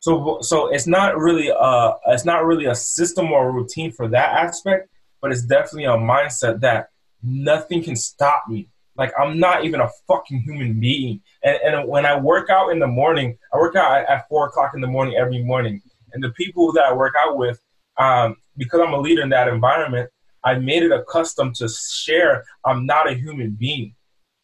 So 0.01 0.39
so 0.41 0.69
it's 0.69 0.87
not 0.87 1.19
really 1.19 1.51
uh 1.51 1.93
it's 2.09 2.25
not 2.25 2.45
really 2.45 2.67
a 2.67 2.75
system 2.75 3.33
or 3.33 3.49
a 3.49 3.53
routine 3.53 3.93
for 3.93 4.09
that 4.09 4.37
aspect, 4.37 4.89
but 5.21 5.31
it's 5.31 5.43
definitely 5.43 5.85
a 5.85 5.97
mindset 5.97 6.61
that 6.61 6.89
nothing 7.23 7.83
can 7.83 7.97
stop 7.97 8.45
me. 8.49 8.69
Like 8.97 9.13
I'm 9.19 9.39
not 9.39 9.65
even 9.65 9.81
a 9.81 9.91
fucking 10.09 10.41
human 10.41 10.81
being. 10.81 11.21
And 11.45 11.59
and 11.63 11.89
when 11.89 12.07
I 12.07 12.19
work 12.19 12.49
out 12.51 12.71
in 12.71 12.79
the 12.79 12.87
morning, 12.87 13.37
I 13.53 13.59
work 13.59 13.77
out 13.77 13.99
at, 13.99 14.09
at 14.09 14.29
four 14.29 14.47
o'clock 14.47 14.73
in 14.75 14.81
the 14.81 14.87
morning 14.87 15.17
every 15.17 15.43
morning. 15.43 15.83
And 16.13 16.25
the 16.25 16.31
people 16.31 16.73
that 16.73 16.85
I 16.85 16.93
work 16.93 17.15
out 17.19 17.37
with, 17.37 17.61
um, 17.99 18.37
because 18.57 18.81
I'm 18.81 18.95
a 18.95 18.99
leader 19.01 19.23
in 19.23 19.29
that 19.29 19.49
environment, 19.49 20.11
I 20.45 20.55
made 20.55 20.83
it 20.83 20.93
a 20.93 21.05
custom 21.05 21.53
to 21.55 21.69
share 21.69 22.45
I'm 22.65 22.87
not 22.87 23.09
a 23.09 23.15
human 23.15 23.51
being. 23.51 23.95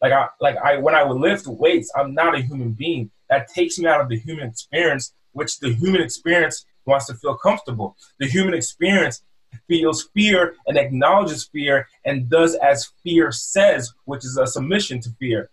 Like 0.01 0.13
I 0.13 0.27
like 0.39 0.57
I 0.57 0.77
when 0.77 0.95
I 0.95 1.03
would 1.03 1.17
lift 1.17 1.47
weights, 1.47 1.91
I'm 1.95 2.13
not 2.13 2.35
a 2.35 2.41
human 2.41 2.71
being. 2.71 3.09
That 3.29 3.47
takes 3.47 3.77
me 3.77 3.87
out 3.87 4.01
of 4.01 4.09
the 4.09 4.17
human 4.17 4.47
experience 4.47 5.13
which 5.37 5.59
the 5.59 5.71
human 5.73 6.01
experience 6.01 6.65
wants 6.85 7.05
to 7.05 7.13
feel 7.13 7.37
comfortable. 7.37 7.95
The 8.19 8.27
human 8.27 8.55
experience 8.55 9.21
feels 9.67 10.09
fear 10.13 10.55
and 10.65 10.77
acknowledges 10.77 11.45
fear 11.45 11.87
and 12.05 12.29
does 12.29 12.55
as 12.55 12.91
fear 13.03 13.31
says, 13.31 13.93
which 14.05 14.25
is 14.25 14.37
a 14.37 14.47
submission 14.47 14.99
to 15.01 15.09
fear. 15.19 15.49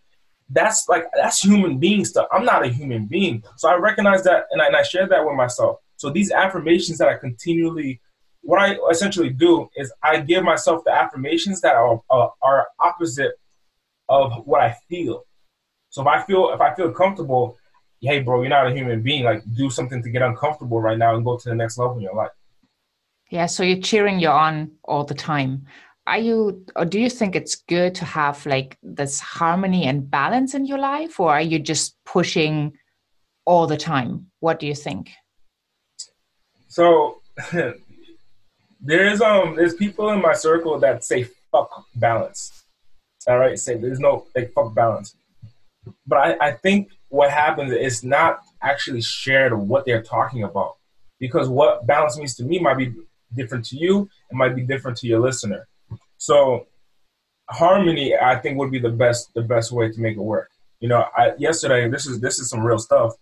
That's 0.50 0.88
like 0.88 1.04
that's 1.14 1.42
human 1.42 1.78
being 1.78 2.04
stuff. 2.04 2.28
I'm 2.32 2.44
not 2.44 2.64
a 2.64 2.68
human 2.68 3.06
being, 3.06 3.42
so 3.56 3.68
I 3.68 3.76
recognize 3.76 4.24
that 4.24 4.44
and 4.50 4.60
I, 4.60 4.66
and 4.66 4.76
I 4.76 4.82
share 4.82 5.06
that 5.08 5.24
with 5.24 5.36
myself. 5.36 5.78
So 5.96 6.10
these 6.10 6.30
affirmations 6.32 6.98
that 6.98 7.08
I 7.08 7.14
continually, 7.16 8.00
what 8.42 8.60
I 8.60 8.76
essentially 8.90 9.30
do 9.30 9.68
is 9.76 9.92
I 10.02 10.20
give 10.20 10.44
myself 10.44 10.84
the 10.84 10.92
affirmations 10.92 11.60
that 11.62 11.74
are 11.74 12.00
uh, 12.10 12.28
are 12.42 12.68
opposite 12.78 13.32
of 14.08 14.46
what 14.46 14.60
I 14.60 14.76
feel. 14.88 15.24
So 15.88 16.02
if 16.02 16.08
I 16.08 16.22
feel 16.22 16.50
if 16.52 16.60
I 16.60 16.74
feel 16.74 16.92
comfortable, 16.92 17.56
hey, 18.04 18.20
bro, 18.20 18.40
you're 18.40 18.50
not 18.50 18.66
a 18.66 18.74
human 18.74 19.02
being. 19.02 19.24
Like, 19.24 19.42
do 19.54 19.70
something 19.70 20.02
to 20.02 20.10
get 20.10 20.22
uncomfortable 20.22 20.80
right 20.80 20.98
now 20.98 21.14
and 21.14 21.24
go 21.24 21.36
to 21.36 21.48
the 21.48 21.54
next 21.54 21.78
level 21.78 21.96
in 21.96 22.02
your 22.02 22.14
life. 22.14 22.30
Yeah. 23.30 23.46
So 23.46 23.62
you're 23.62 23.80
cheering 23.80 24.20
you 24.20 24.28
on 24.28 24.72
all 24.84 25.04
the 25.04 25.14
time. 25.14 25.66
Are 26.06 26.18
you, 26.18 26.64
or 26.76 26.84
do 26.84 27.00
you 27.00 27.08
think 27.08 27.34
it's 27.34 27.56
good 27.56 27.94
to 27.96 28.04
have 28.04 28.44
like 28.44 28.76
this 28.82 29.20
harmony 29.20 29.86
and 29.86 30.10
balance 30.10 30.54
in 30.54 30.66
your 30.66 30.78
life, 30.78 31.18
or 31.18 31.30
are 31.30 31.40
you 31.40 31.58
just 31.58 31.96
pushing 32.04 32.74
all 33.46 33.66
the 33.66 33.76
time? 33.76 34.26
What 34.40 34.60
do 34.60 34.66
you 34.66 34.74
think? 34.74 35.10
So 36.68 37.22
there's 38.80 39.20
um 39.20 39.56
there's 39.56 39.74
people 39.74 40.10
in 40.10 40.20
my 40.20 40.34
circle 40.34 40.78
that 40.80 41.04
say 41.04 41.26
fuck 41.50 41.84
balance. 41.94 42.64
All 43.26 43.38
right, 43.38 43.58
say 43.58 43.76
there's 43.76 44.00
no 44.00 44.26
like 44.34 44.52
fuck 44.52 44.74
balance. 44.74 45.16
But 46.06 46.18
I, 46.18 46.48
I 46.48 46.52
think 46.52 46.90
what 47.14 47.30
happens 47.30 47.70
is 47.72 48.02
not 48.02 48.40
actually 48.60 49.00
shared 49.00 49.56
what 49.56 49.86
they're 49.86 50.02
talking 50.02 50.42
about. 50.42 50.74
Because 51.20 51.48
what 51.48 51.86
balance 51.86 52.18
means 52.18 52.34
to 52.36 52.44
me 52.44 52.58
might 52.58 52.76
be 52.76 52.92
different 53.32 53.64
to 53.66 53.76
you, 53.76 54.08
it 54.30 54.34
might 54.34 54.56
be 54.56 54.62
different 54.62 54.96
to 54.98 55.06
your 55.06 55.20
listener. 55.20 55.68
So 56.18 56.66
harmony, 57.48 58.16
I 58.16 58.36
think, 58.36 58.58
would 58.58 58.72
be 58.72 58.80
the 58.80 58.90
best 58.90 59.32
the 59.34 59.42
best 59.42 59.70
way 59.70 59.90
to 59.92 60.00
make 60.00 60.16
it 60.16 60.20
work. 60.20 60.50
You 60.80 60.88
know, 60.88 61.04
I, 61.16 61.32
yesterday 61.38 61.88
this 61.88 62.04
is 62.06 62.20
this 62.20 62.38
is 62.40 62.50
some 62.50 62.62
real 62.66 62.78
stuff. 62.78 63.12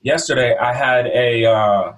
Yesterday, 0.00 0.56
I 0.56 0.72
had 0.72 1.06
a 1.08 1.44
uh, 1.44 1.92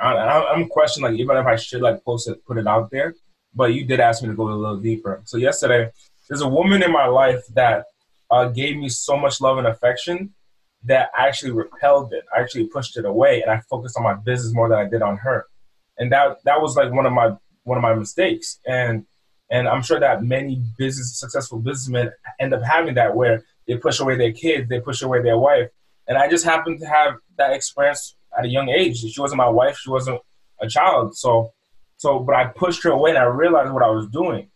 I, 0.00 0.54
am 0.54 0.68
questioning 0.68 1.10
like 1.10 1.20
even 1.20 1.36
if 1.36 1.46
I 1.46 1.56
should 1.56 1.82
like 1.82 2.04
post 2.04 2.28
it, 2.28 2.44
put 2.46 2.58
it 2.58 2.66
out 2.66 2.90
there. 2.90 3.14
But 3.54 3.74
you 3.74 3.84
did 3.84 3.98
ask 3.98 4.22
me 4.22 4.28
to 4.28 4.36
go 4.36 4.48
a 4.48 4.54
little 4.54 4.80
deeper. 4.80 5.20
So 5.24 5.36
yesterday, 5.36 5.90
there's 6.28 6.42
a 6.42 6.48
woman 6.48 6.84
in 6.84 6.92
my 6.92 7.06
life 7.06 7.42
that 7.54 7.86
uh, 8.30 8.46
gave 8.48 8.76
me 8.76 8.88
so 8.88 9.16
much 9.16 9.40
love 9.40 9.58
and 9.58 9.66
affection 9.66 10.34
that 10.84 11.10
I 11.16 11.28
actually 11.28 11.52
repelled 11.52 12.12
it. 12.12 12.24
I 12.34 12.40
actually 12.40 12.66
pushed 12.66 12.96
it 12.96 13.04
away, 13.04 13.42
and 13.42 13.50
I 13.50 13.60
focused 13.68 13.96
on 13.96 14.04
my 14.04 14.14
business 14.14 14.54
more 14.54 14.68
than 14.68 14.78
I 14.78 14.88
did 14.88 15.02
on 15.02 15.16
her. 15.18 15.46
And 15.98 16.10
that 16.12 16.38
that 16.44 16.60
was 16.60 16.76
like 16.76 16.92
one 16.92 17.06
of 17.06 17.12
my 17.12 17.32
one 17.64 17.76
of 17.76 17.82
my 17.82 17.94
mistakes. 17.94 18.58
And 18.66 19.04
and 19.50 19.68
I'm 19.68 19.82
sure 19.82 20.00
that 20.00 20.22
many 20.22 20.62
business 20.78 21.18
successful 21.18 21.58
businessmen 21.58 22.12
end 22.38 22.54
up 22.54 22.62
having 22.62 22.94
that 22.94 23.14
where 23.14 23.42
they 23.66 23.76
push 23.76 24.00
away 24.00 24.16
their 24.16 24.32
kids, 24.32 24.68
they 24.68 24.80
push 24.80 25.02
away 25.02 25.22
their 25.22 25.38
wife. 25.38 25.68
And 26.06 26.16
I 26.16 26.28
just 26.28 26.44
happened 26.44 26.80
to 26.80 26.86
have 26.86 27.14
that 27.36 27.52
experience 27.52 28.16
at 28.36 28.44
a 28.44 28.48
young 28.48 28.68
age. 28.68 28.98
She 28.98 29.20
wasn't 29.20 29.38
my 29.38 29.48
wife, 29.48 29.76
she 29.78 29.90
wasn't 29.90 30.20
a 30.60 30.68
child. 30.68 31.16
So 31.16 31.52
so 31.98 32.20
but 32.20 32.34
I 32.34 32.46
pushed 32.46 32.82
her 32.84 32.90
away 32.90 33.10
and 33.10 33.18
I 33.18 33.24
realized 33.24 33.72
what 33.72 33.82
I 33.82 33.90
was 33.90 34.06
doing. 34.08 34.49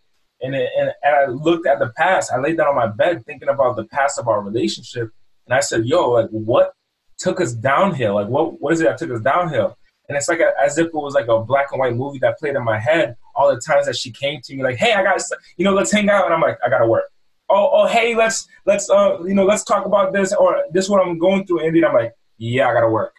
And, 0.45 0.55
it, 0.55 0.71
and, 0.79 0.93
and 1.03 1.17
I 1.17 1.27
looked 1.27 1.67
at 1.67 1.79
the 1.79 1.89
past. 1.97 2.31
I 2.31 2.39
laid 2.39 2.59
down 2.59 2.69
on 2.69 2.77
my 2.77 2.87
bed 2.87 3.25
thinking 3.25 3.49
about 3.49 3.77
the 3.77 3.85
past 3.85 4.19
of 4.19 4.29
our 4.29 4.43
relationship. 4.43 5.11
And 5.47 5.55
I 5.55 5.61
said, 5.61 5.87
yo, 5.87 6.11
like 6.11 6.29
what 6.29 6.75
took 7.19 7.41
us 7.41 7.53
downhill? 7.53 8.17
Like 8.17 8.29
what 8.29 8.61
what 8.61 8.75
is 8.75 8.81
it 8.81 8.85
that 8.85 8.99
took 8.99 9.11
us 9.11 9.21
downhill? 9.21 9.77
And 10.09 10.19
it's 10.19 10.29
like 10.29 10.41
a, 10.41 10.51
as 10.63 10.77
if 10.77 10.89
it 10.89 10.95
was 10.95 11.15
like 11.15 11.29
a 11.29 11.41
black 11.41 11.69
and 11.73 11.81
white 11.81 11.97
movie 11.97 12.19
that 12.19 12.39
played 12.39 12.57
in 12.57 12.65
my 12.65 12.79
head 12.79 13.17
all 13.35 13.53
the 13.53 13.59
times 13.59 13.87
that 13.87 13.97
she 13.97 14.11
came 14.13 14.41
to 14.43 14.55
me 14.55 14.63
like, 14.63 14.77
hey, 14.77 14.93
I 14.93 15.03
got, 15.03 15.19
you 15.57 15.65
know, 15.65 15.73
let's 15.73 15.91
hang 15.91 16.11
out. 16.11 16.27
And 16.27 16.35
I'm 16.35 16.43
like, 16.43 16.59
I 16.65 16.69
gotta 16.69 16.87
work. 16.87 17.05
Oh, 17.49 17.71
oh, 17.73 17.87
hey, 17.87 18.15
let's 18.15 18.47
let's 18.67 18.91
uh, 18.91 19.23
you 19.25 19.35
know, 19.35 19.45
let's 19.45 19.65
talk 19.65 19.87
about 19.87 20.13
this 20.13 20.35
or 20.35 20.65
this 20.73 20.89
what 20.89 21.07
I'm 21.07 21.19
going 21.19 21.47
through. 21.47 21.67
And 21.67 21.75
then 21.75 21.85
I'm 21.87 21.95
like, 21.95 22.13
yeah, 22.37 22.69
I 22.69 22.75
gotta 22.75 22.89
work. 22.89 23.17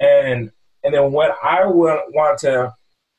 And 0.00 0.50
and 0.82 0.94
then 0.94 1.12
when 1.12 1.30
I 1.42 1.64
want 1.66 2.38
to 2.40 2.72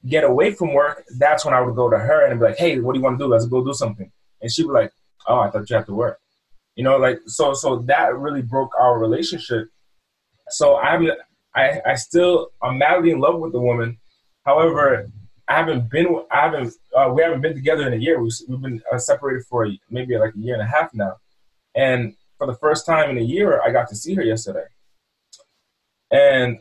get 0.07 0.23
away 0.23 0.51
from 0.53 0.73
work, 0.73 1.03
that's 1.17 1.45
when 1.45 1.53
I 1.53 1.61
would 1.61 1.75
go 1.75 1.89
to 1.89 1.97
her 1.97 2.25
and 2.25 2.39
be 2.39 2.47
like, 2.47 2.57
hey, 2.57 2.79
what 2.79 2.93
do 2.93 2.99
you 2.99 3.03
want 3.03 3.17
to 3.19 3.25
do? 3.25 3.29
Let's 3.29 3.45
go 3.45 3.63
do 3.63 3.73
something. 3.73 4.11
And 4.41 4.51
she'd 4.51 4.63
be 4.63 4.69
like, 4.69 4.91
oh, 5.27 5.39
I 5.39 5.49
thought 5.49 5.69
you 5.69 5.75
had 5.75 5.85
to 5.87 5.93
work. 5.93 6.19
You 6.75 6.83
know, 6.83 6.97
like 6.97 7.19
so 7.25 7.53
so 7.53 7.77
that 7.87 8.15
really 8.15 8.43
broke 8.43 8.71
our 8.79 8.99
relationship. 8.99 9.69
So 10.49 10.77
I'm 10.77 11.09
I 11.55 11.81
I 11.85 11.95
still 11.95 12.49
I'm 12.61 12.77
madly 12.77 13.11
in 13.11 13.19
love 13.19 13.39
with 13.39 13.51
the 13.51 13.59
woman. 13.59 13.97
However, 14.45 15.09
I 15.47 15.55
haven't 15.55 15.89
been 15.89 16.23
I 16.31 16.41
haven't 16.41 16.73
uh, 16.95 17.11
we 17.13 17.23
haven't 17.23 17.41
been 17.41 17.55
together 17.55 17.87
in 17.87 17.93
a 17.93 17.97
year. 17.97 18.21
We've, 18.21 18.31
we've 18.47 18.61
been 18.61 18.81
uh, 18.93 18.99
separated 18.99 19.45
for 19.45 19.67
maybe 19.89 20.17
like 20.17 20.35
a 20.35 20.39
year 20.39 20.53
and 20.53 20.63
a 20.63 20.67
half 20.67 20.93
now. 20.93 21.17
And 21.75 22.15
for 22.37 22.45
the 22.45 22.55
first 22.55 22.85
time 22.85 23.09
in 23.09 23.17
a 23.17 23.21
year, 23.21 23.61
I 23.61 23.71
got 23.71 23.89
to 23.89 23.95
see 23.95 24.13
her 24.13 24.23
yesterday. 24.23 24.65
And 26.11 26.59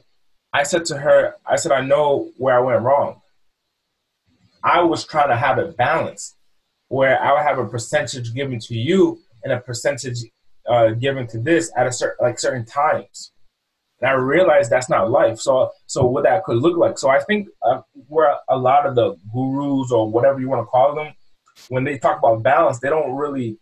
I 0.53 0.63
said 0.63 0.87
to 0.87 0.99
her, 0.99 1.37
I 1.47 1.57
said, 1.57 1.73
I 1.73 1.83
know 1.83 2.31
where 2.39 2.57
I 2.57 2.61
went 2.61 2.83
wrong. 2.83 3.21
I 4.67 4.81
was 4.83 5.07
trying 5.07 5.29
to 5.29 5.37
have 5.37 5.59
it 5.59 5.77
balanced, 5.77 6.37
where 6.89 7.23
I 7.23 7.33
would 7.33 7.43
have 7.43 7.59
a 7.59 7.69
percentage 7.69 8.35
given 8.35 8.59
to 8.59 8.75
you 8.75 9.21
and 9.45 9.53
a 9.53 9.61
percentage 9.61 10.19
uh, 10.69 10.91
given 10.91 11.29
to 11.29 11.39
this 11.39 11.71
at 11.77 11.87
a 11.87 11.93
certain 11.93 12.17
like 12.21 12.41
certain 12.41 12.67
times. 12.67 13.31
And 14.01 14.11
I 14.11 14.15
realized 14.15 14.69
that's 14.69 14.91
not 14.91 15.09
life. 15.09 15.39
So, 15.39 15.71
so 15.87 16.05
what 16.05 16.25
that 16.25 16.43
could 16.43 16.57
look 16.57 16.77
like. 16.77 16.99
So 16.99 17.09
I 17.09 17.21
think 17.21 17.49
uh, 17.63 17.83
where 18.09 18.35
a 18.49 18.59
lot 18.59 18.87
of 18.87 18.97
the 18.97 19.17
gurus 19.33 19.93
or 19.93 20.11
whatever 20.11 20.41
you 20.41 20.49
want 20.49 20.63
to 20.63 20.67
call 20.67 20.97
them, 20.97 21.15
when 21.69 21.85
they 21.85 21.97
talk 21.97 22.19
about 22.19 22.43
balance, 22.43 22.81
they 22.81 22.91
don't 22.91 23.15
really 23.15 23.59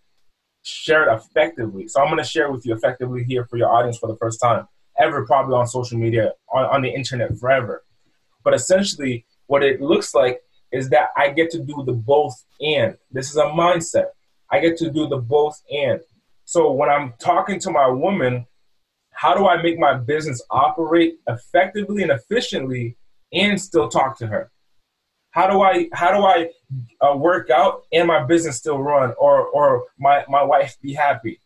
share 0.62 1.08
it 1.08 1.14
effectively. 1.14 1.86
So 1.86 2.00
I'm 2.00 2.08
going 2.08 2.18
to 2.18 2.28
share 2.28 2.50
with 2.50 2.64
you 2.64 2.74
effectively 2.74 3.24
here 3.24 3.44
for 3.44 3.58
your 3.58 3.70
audience 3.70 3.98
for 3.98 4.08
the 4.08 4.16
first 4.16 4.40
time 4.40 4.66
ever, 4.98 5.26
probably 5.26 5.54
on 5.54 5.66
social 5.66 5.98
media, 5.98 6.32
on, 6.52 6.64
on 6.64 6.82
the 6.82 6.88
internet 6.88 7.36
forever. 7.36 7.84
But 8.42 8.54
essentially, 8.54 9.26
what 9.46 9.62
it 9.62 9.82
looks 9.82 10.14
like 10.14 10.40
is 10.74 10.90
that 10.90 11.10
I 11.16 11.30
get 11.30 11.50
to 11.52 11.60
do 11.60 11.82
the 11.86 11.92
both 11.92 12.44
and. 12.60 12.96
This 13.12 13.30
is 13.30 13.36
a 13.36 13.44
mindset. 13.44 14.06
I 14.50 14.58
get 14.60 14.76
to 14.78 14.90
do 14.90 15.06
the 15.06 15.18
both 15.18 15.62
and. 15.70 16.00
So 16.44 16.72
when 16.72 16.90
I'm 16.90 17.14
talking 17.18 17.58
to 17.60 17.70
my 17.70 17.88
woman, 17.88 18.46
how 19.12 19.34
do 19.34 19.46
I 19.46 19.62
make 19.62 19.78
my 19.78 19.94
business 19.94 20.42
operate 20.50 21.14
effectively 21.28 22.02
and 22.02 22.10
efficiently 22.10 22.96
and 23.32 23.60
still 23.60 23.88
talk 23.88 24.18
to 24.18 24.26
her? 24.26 24.50
How 25.30 25.48
do 25.48 25.62
I 25.62 25.88
how 25.92 26.12
do 26.12 26.24
I 26.24 26.50
uh, 27.00 27.16
work 27.16 27.50
out 27.50 27.84
and 27.92 28.06
my 28.06 28.24
business 28.24 28.56
still 28.56 28.78
run 28.78 29.14
or 29.18 29.46
or 29.46 29.84
my 29.98 30.24
my 30.28 30.42
wife 30.42 30.76
be 30.82 30.92
happy? 30.92 31.40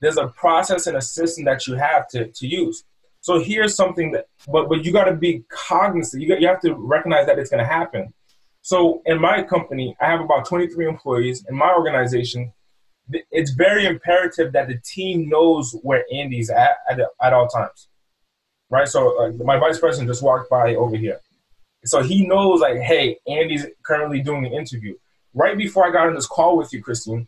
There's 0.00 0.16
a 0.16 0.28
process 0.28 0.86
and 0.86 0.96
a 0.96 1.02
system 1.02 1.44
that 1.44 1.66
you 1.66 1.74
have 1.74 2.08
to 2.08 2.28
to 2.28 2.46
use. 2.46 2.84
So 3.20 3.38
here's 3.38 3.74
something 3.74 4.12
that 4.12 4.26
but 4.50 4.68
but 4.68 4.84
you 4.84 4.92
got 4.92 5.04
to 5.04 5.14
be 5.14 5.44
cognizant. 5.50 6.22
You 6.22 6.28
got 6.28 6.40
you 6.40 6.48
have 6.48 6.60
to 6.62 6.74
recognize 6.74 7.26
that 7.26 7.38
it's 7.38 7.50
going 7.50 7.64
to 7.64 7.66
happen. 7.66 8.12
So 8.62 9.02
in 9.06 9.20
my 9.20 9.42
company, 9.42 9.96
I 10.00 10.06
have 10.06 10.20
about 10.20 10.46
23 10.46 10.86
employees. 10.86 11.44
In 11.48 11.56
my 11.56 11.72
organization, 11.72 12.52
it's 13.30 13.52
very 13.52 13.86
imperative 13.86 14.52
that 14.52 14.68
the 14.68 14.78
team 14.84 15.28
knows 15.28 15.74
where 15.82 16.04
Andy's 16.12 16.50
at 16.50 16.76
at, 16.88 17.00
at 17.22 17.32
all 17.32 17.48
times, 17.48 17.88
right? 18.68 18.86
So 18.86 19.24
uh, 19.24 19.32
my 19.44 19.58
vice 19.58 19.78
president 19.78 20.08
just 20.08 20.22
walked 20.22 20.50
by 20.50 20.74
over 20.74 20.96
here, 20.96 21.20
so 21.84 22.02
he 22.02 22.26
knows 22.26 22.60
like, 22.60 22.78
hey, 22.78 23.18
Andy's 23.26 23.66
currently 23.84 24.20
doing 24.20 24.46
an 24.46 24.52
interview. 24.52 24.94
Right 25.32 25.56
before 25.56 25.86
I 25.86 25.92
got 25.92 26.08
on 26.08 26.14
this 26.14 26.26
call 26.26 26.56
with 26.56 26.72
you, 26.72 26.82
Christine, 26.82 27.26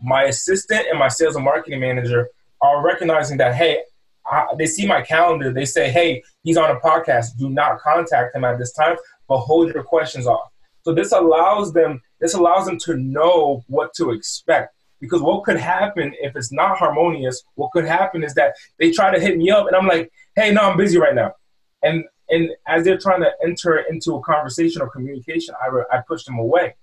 my 0.00 0.24
assistant 0.24 0.86
and 0.88 0.98
my 0.98 1.08
sales 1.08 1.36
and 1.36 1.44
marketing 1.44 1.80
manager 1.80 2.28
are 2.60 2.84
recognizing 2.84 3.36
that, 3.38 3.54
hey, 3.54 3.82
I, 4.26 4.46
they 4.56 4.66
see 4.66 4.86
my 4.86 5.02
calendar. 5.02 5.52
They 5.52 5.64
say, 5.66 5.90
hey, 5.90 6.22
he's 6.42 6.56
on 6.56 6.70
a 6.70 6.80
podcast. 6.80 7.36
Do 7.38 7.50
not 7.50 7.80
contact 7.80 8.34
him 8.34 8.44
at 8.44 8.58
this 8.58 8.72
time, 8.72 8.96
but 9.28 9.38
hold 9.38 9.72
your 9.74 9.82
questions 9.82 10.26
off. 10.26 10.50
So 10.84 10.94
this 10.94 11.12
allows 11.12 11.72
them. 11.72 12.00
This 12.20 12.34
allows 12.34 12.66
them 12.66 12.78
to 12.80 12.96
know 12.96 13.64
what 13.68 13.92
to 13.94 14.10
expect 14.12 14.74
because 15.00 15.20
what 15.20 15.44
could 15.44 15.58
happen 15.58 16.14
if 16.20 16.34
it's 16.34 16.52
not 16.52 16.78
harmonious, 16.78 17.42
what 17.56 17.70
could 17.72 17.84
happen 17.84 18.24
is 18.24 18.34
that 18.34 18.54
they 18.78 18.90
try 18.90 19.14
to 19.14 19.20
hit 19.20 19.36
me 19.36 19.50
up 19.50 19.66
and 19.66 19.76
I'm 19.76 19.86
like, 19.86 20.10
hey, 20.34 20.50
no, 20.50 20.62
I'm 20.62 20.76
busy 20.76 20.98
right 20.98 21.14
now. 21.14 21.34
And 21.82 22.04
and 22.30 22.50
as 22.66 22.84
they're 22.84 22.98
trying 22.98 23.20
to 23.20 23.30
enter 23.44 23.78
into 23.90 24.14
a 24.14 24.22
conversation 24.22 24.80
or 24.80 24.88
communication, 24.88 25.54
I, 25.60 25.96
I 25.96 26.00
push 26.08 26.24
them 26.24 26.38
away. 26.38 26.74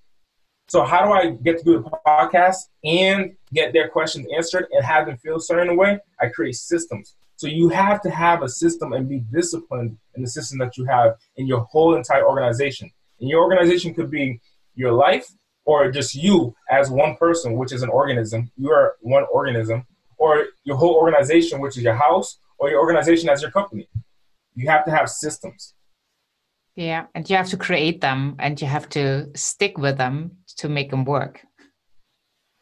So 0.67 0.83
how 0.83 1.03
do 1.03 1.11
I 1.11 1.31
get 1.31 1.57
to 1.57 1.63
do 1.63 1.81
the 1.81 1.89
podcast 2.05 2.57
and 2.83 3.35
get 3.51 3.73
their 3.73 3.89
questions 3.89 4.27
answered 4.35 4.67
and 4.71 4.85
have 4.85 5.07
them 5.07 5.17
feel 5.17 5.37
a 5.37 5.41
certain 5.41 5.75
way? 5.75 5.99
I 6.19 6.27
create 6.27 6.55
systems. 6.55 7.15
So 7.37 7.47
you 7.47 7.69
have 7.69 8.01
to 8.03 8.11
have 8.11 8.43
a 8.43 8.47
system 8.47 8.93
and 8.93 9.09
be 9.09 9.21
disciplined 9.33 9.97
in 10.15 10.21
the 10.21 10.29
system 10.29 10.59
that 10.59 10.77
you 10.77 10.85
have 10.85 11.15
in 11.37 11.47
your 11.47 11.61
whole 11.61 11.95
entire 11.95 12.23
organization. 12.23 12.91
And 13.21 13.29
your 13.29 13.43
organization 13.43 13.93
could 13.93 14.11
be 14.11 14.41
your 14.75 14.91
life, 14.91 15.27
or 15.63 15.91
just 15.91 16.15
you 16.15 16.55
as 16.69 16.89
one 16.89 17.15
person, 17.15 17.53
which 17.53 17.71
is 17.71 17.83
an 17.83 17.89
organism, 17.89 18.51
you 18.57 18.71
are 18.71 18.95
one 19.01 19.25
organism, 19.31 19.85
or 20.17 20.45
your 20.63 20.75
whole 20.75 20.95
organization, 20.95 21.61
which 21.61 21.77
is 21.77 21.83
your 21.83 21.95
house, 21.95 22.37
or 22.57 22.69
your 22.69 22.79
organization 22.79 23.29
as 23.29 23.41
your 23.41 23.51
company. 23.51 23.87
You 24.55 24.69
have 24.69 24.85
to 24.85 24.91
have 24.91 25.09
systems. 25.09 25.73
Yeah, 26.75 27.05
and 27.13 27.29
you 27.29 27.35
have 27.35 27.49
to 27.49 27.57
create 27.57 28.01
them 28.01 28.35
and 28.39 28.59
you 28.61 28.67
have 28.67 28.87
to 28.89 29.29
stick 29.35 29.77
with 29.77 29.97
them 29.97 30.37
to 30.57 30.69
make 30.69 30.89
them 30.89 31.03
work. 31.05 31.41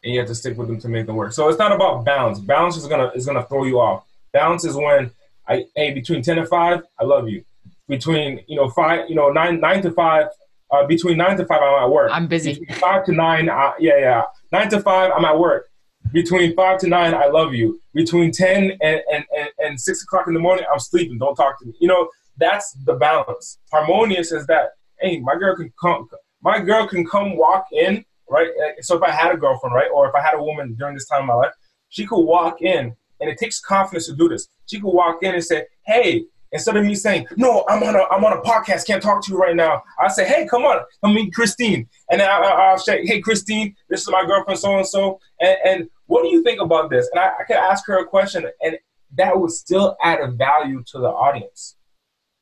And 0.02 0.12
you 0.12 0.20
have 0.20 0.28
to 0.28 0.34
stick 0.34 0.58
with 0.58 0.68
them 0.68 0.80
to 0.80 0.88
make 0.88 1.06
them 1.06 1.16
work. 1.16 1.32
So 1.32 1.48
it's 1.48 1.58
not 1.58 1.72
about 1.72 2.04
balance. 2.04 2.38
Balance 2.38 2.76
is 2.76 2.86
gonna 2.86 3.10
is 3.14 3.26
gonna 3.26 3.44
throw 3.44 3.64
you 3.64 3.78
off. 3.78 4.04
Balance 4.32 4.64
is 4.64 4.74
when 4.74 5.10
I 5.48 5.64
hey 5.76 5.92
between 5.92 6.22
ten 6.22 6.38
and 6.38 6.48
five, 6.48 6.82
I 6.98 7.04
love 7.04 7.28
you. 7.28 7.44
Between 7.88 8.40
you 8.48 8.56
know 8.56 8.68
five, 8.70 9.08
you 9.08 9.14
know 9.14 9.30
nine 9.30 9.60
nine 9.60 9.82
to 9.82 9.92
five, 9.92 10.26
uh, 10.72 10.86
between 10.86 11.16
nine 11.16 11.36
to 11.36 11.44
five, 11.44 11.60
I'm 11.62 11.84
at 11.84 11.90
work. 11.90 12.10
I'm 12.12 12.28
busy. 12.28 12.60
Between 12.60 12.78
five 12.78 13.04
to 13.06 13.12
nine, 13.12 13.48
uh, 13.48 13.72
yeah, 13.78 13.98
yeah. 13.98 14.22
Nine 14.52 14.68
to 14.70 14.80
five, 14.80 15.12
I'm 15.16 15.24
at 15.24 15.38
work. 15.38 15.68
Between 16.12 16.54
five 16.54 16.78
to 16.80 16.88
nine, 16.88 17.14
I 17.14 17.26
love 17.26 17.54
you. 17.54 17.80
Between 17.94 18.32
ten 18.32 18.72
and, 18.80 19.00
and, 19.12 19.24
and, 19.36 19.48
and 19.58 19.80
six 19.80 20.02
o'clock 20.02 20.26
in 20.28 20.34
the 20.34 20.40
morning, 20.40 20.64
I'm 20.72 20.78
sleeping. 20.78 21.18
Don't 21.18 21.34
talk 21.34 21.58
to 21.60 21.66
me. 21.66 21.74
You 21.80 21.88
know, 21.88 22.08
that's 22.36 22.72
the 22.84 22.94
balance. 22.94 23.58
Harmonious 23.72 24.32
is 24.32 24.46
that. 24.46 24.70
Hey, 24.98 25.18
my 25.20 25.34
girl 25.34 25.56
can 25.56 25.72
come. 25.80 26.08
My 26.42 26.60
girl 26.60 26.86
can 26.86 27.06
come 27.06 27.36
walk 27.36 27.66
in, 27.72 28.04
right? 28.28 28.48
So 28.80 28.96
if 28.96 29.02
I 29.02 29.10
had 29.10 29.32
a 29.32 29.36
girlfriend, 29.36 29.74
right, 29.74 29.90
or 29.94 30.08
if 30.08 30.14
I 30.14 30.20
had 30.20 30.34
a 30.34 30.42
woman 30.42 30.74
during 30.78 30.94
this 30.94 31.06
time 31.06 31.22
of 31.22 31.26
my 31.26 31.34
life, 31.34 31.52
she 31.88 32.06
could 32.06 32.20
walk 32.20 32.62
in, 32.62 32.94
and 33.20 33.30
it 33.30 33.38
takes 33.38 33.60
confidence 33.60 34.06
to 34.06 34.14
do 34.14 34.28
this. 34.28 34.48
She 34.66 34.80
could 34.80 34.90
walk 34.90 35.22
in 35.22 35.34
and 35.34 35.44
say, 35.44 35.66
"Hey, 35.86 36.24
Instead 36.52 36.76
of 36.76 36.84
me 36.84 36.94
saying, 36.94 37.26
"No, 37.36 37.64
I'm 37.68 37.82
on 37.82 37.94
a 37.94 38.02
I'm 38.10 38.24
on 38.24 38.32
a 38.32 38.40
podcast, 38.40 38.86
can't 38.86 39.02
talk 39.02 39.24
to 39.24 39.32
you 39.32 39.38
right 39.38 39.54
now," 39.54 39.82
I 39.98 40.08
say, 40.08 40.26
"Hey, 40.26 40.46
come 40.46 40.64
on, 40.64 40.82
come 41.02 41.14
meet 41.14 41.32
Christine," 41.32 41.88
and 42.10 42.20
then 42.20 42.28
I, 42.28 42.72
will 42.72 42.78
say, 42.78 43.06
"Hey, 43.06 43.20
Christine, 43.20 43.76
this 43.88 44.02
is 44.02 44.10
my 44.10 44.24
girlfriend, 44.26 44.58
so 44.58 44.76
and 44.76 44.86
so, 44.86 45.20
and 45.40 45.88
what 46.06 46.22
do 46.22 46.28
you 46.28 46.42
think 46.42 46.60
about 46.60 46.90
this?" 46.90 47.08
And 47.12 47.20
I, 47.20 47.30
I 47.40 47.44
could 47.44 47.56
ask 47.56 47.86
her 47.86 48.00
a 48.00 48.06
question, 48.06 48.46
and 48.62 48.78
that 49.16 49.38
would 49.38 49.52
still 49.52 49.96
add 50.02 50.20
a 50.20 50.30
value 50.30 50.82
to 50.88 50.98
the 50.98 51.08
audience. 51.08 51.76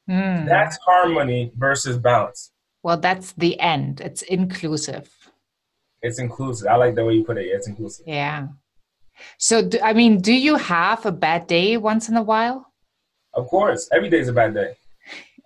Mm. 0.09 0.47
That's 0.47 0.79
harmony 0.79 1.53
versus 1.57 1.99
balance. 1.99 2.51
Well, 2.83 2.97
that's 2.97 3.33
the 3.33 3.59
end. 3.61 4.01
It's 4.01 4.23
inclusive. 4.23 5.11
It's 6.01 6.19
inclusive. 6.19 6.69
I 6.69 6.77
like 6.77 6.95
the 6.95 7.05
way 7.05 7.15
you 7.15 7.25
put 7.25 7.39
it. 7.39 7.47
It's 7.47 7.69
inclusive. 7.69 8.07
Yeah. 8.07 8.49
So, 9.37 9.63
do, 9.63 9.79
I 9.83 9.93
mean, 9.93 10.21
do 10.21 10.33
you 10.33 10.55
have 10.57 11.05
a 11.05 11.13
bad 11.13 11.47
day 11.47 11.77
once 11.77 12.09
in 12.09 12.17
a 12.17 12.23
while? 12.23 12.68
Of 13.39 13.47
course. 13.47 13.89
Every 13.93 14.11
day 14.11 14.19
is 14.19 14.29
a 14.29 14.33
bad 14.33 14.55
day. 14.55 14.75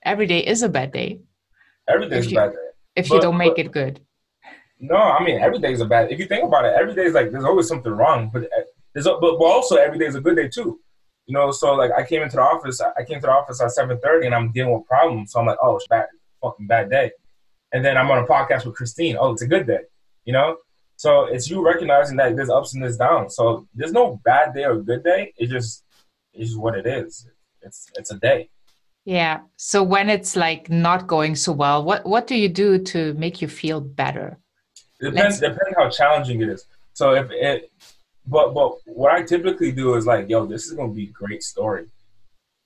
Every 0.03 0.27
day 0.27 0.41
is 0.41 0.63
a 0.63 0.69
bad 0.69 0.93
day. 0.93 1.21
Every 1.87 2.09
day 2.09 2.19
is 2.19 2.33
a 2.33 2.35
bad 2.35 2.53
day. 2.53 2.69
If 2.97 3.09
but, 3.09 3.15
you 3.17 3.21
don't 3.21 3.37
make 3.37 3.57
but, 3.57 3.67
it 3.67 3.73
good. 3.73 4.01
No, 4.81 4.97
I 4.97 5.23
mean, 5.23 5.39
every 5.39 5.59
day 5.59 5.73
is 5.73 5.81
a 5.81 5.85
bad 5.85 6.11
If 6.11 6.19
you 6.19 6.27
think 6.27 6.45
about 6.45 6.65
it, 6.65 6.75
every 6.75 6.95
day 6.95 7.05
is 7.05 7.13
like, 7.13 7.31
there's 7.31 7.45
always 7.45 7.69
something 7.69 7.93
wrong. 7.93 8.31
But, 8.33 8.45
uh, 8.45 8.65
there's, 8.95 9.05
but, 9.05 9.21
but 9.21 9.45
also, 9.45 9.77
every 9.77 9.99
day 9.99 10.07
is 10.07 10.15
a 10.15 10.23
good 10.23 10.37
day 10.37 10.49
too. 10.49 10.81
You 11.27 11.35
know, 11.35 11.51
so 11.53 11.75
like 11.75 11.93
I 11.93 12.03
came 12.05 12.23
into 12.23 12.37
the 12.37 12.43
office, 12.43 12.81
I 12.81 13.05
came 13.05 13.21
to 13.21 13.27
the 13.27 13.33
office 13.33 13.61
at 13.61 13.69
7.30 13.69 14.27
and 14.27 14.35
I'm 14.35 14.53
dealing 14.53 14.73
with 14.73 14.87
problems. 14.87 15.33
So 15.33 15.41
I'm 15.41 15.47
like, 15.47 15.59
oh, 15.63 15.77
it's 15.77 15.87
bad, 15.87 16.07
fucking 16.41 16.67
bad 16.67 16.91
day. 16.91 17.11
And 17.73 17.85
then 17.85 17.97
I'm 17.99 18.11
on 18.11 18.25
a 18.25 18.27
podcast 18.27 18.65
with 18.65 18.75
Christine. 18.75 19.17
Oh, 19.21 19.33
it's 19.33 19.43
a 19.43 19.47
good 19.47 19.67
day. 19.67 19.83
You 20.25 20.33
know? 20.33 20.57
So 20.97 21.27
it's 21.27 21.49
you 21.51 21.65
recognizing 21.65 22.17
that 22.17 22.37
there's 22.37 22.51
ups 22.51 22.75
and 22.75 22.83
there's 22.83 22.97
downs. 22.97 23.37
So 23.37 23.69
there's 23.75 23.93
no 23.93 24.21
bad 24.25 24.55
day 24.55 24.65
or 24.65 24.77
good 24.77 25.05
day. 25.05 25.33
It 25.37 25.49
just 25.49 25.85
it's 26.33 26.51
just 26.51 26.61
what 26.61 26.77
it 26.77 26.87
is. 26.87 27.29
It's 27.63 27.91
it's 27.97 28.11
a 28.11 28.19
day. 28.19 28.51
Yeah. 29.05 29.41
So 29.57 29.83
when 29.83 30.09
it's 30.09 30.37
like 30.37 30.71
not 30.71 31.07
going 31.07 31.35
so 31.35 31.53
well, 31.53 31.85
what 31.85 32.07
what 32.07 32.27
do 32.27 32.37
you 32.37 32.49
do 32.49 32.79
to 32.79 33.15
make 33.15 33.43
you 33.43 33.49
feel 33.49 33.81
better? 33.81 34.39
It 35.01 35.11
depends 35.11 35.41
Let's... 35.41 35.55
depends 35.55 35.77
how 35.77 35.89
challenging 35.91 36.41
it 36.43 36.49
is. 36.49 36.67
So 36.95 37.15
if 37.15 37.31
it 37.31 37.71
but 38.27 38.55
but 38.55 38.79
what 38.85 39.13
I 39.13 39.23
typically 39.23 39.73
do 39.73 39.95
is 39.95 40.07
like, 40.07 40.29
yo, 40.29 40.47
this 40.47 40.67
is 40.67 40.73
gonna 40.73 40.93
be 40.93 41.05
a 41.05 41.13
great 41.13 41.43
story. 41.43 41.87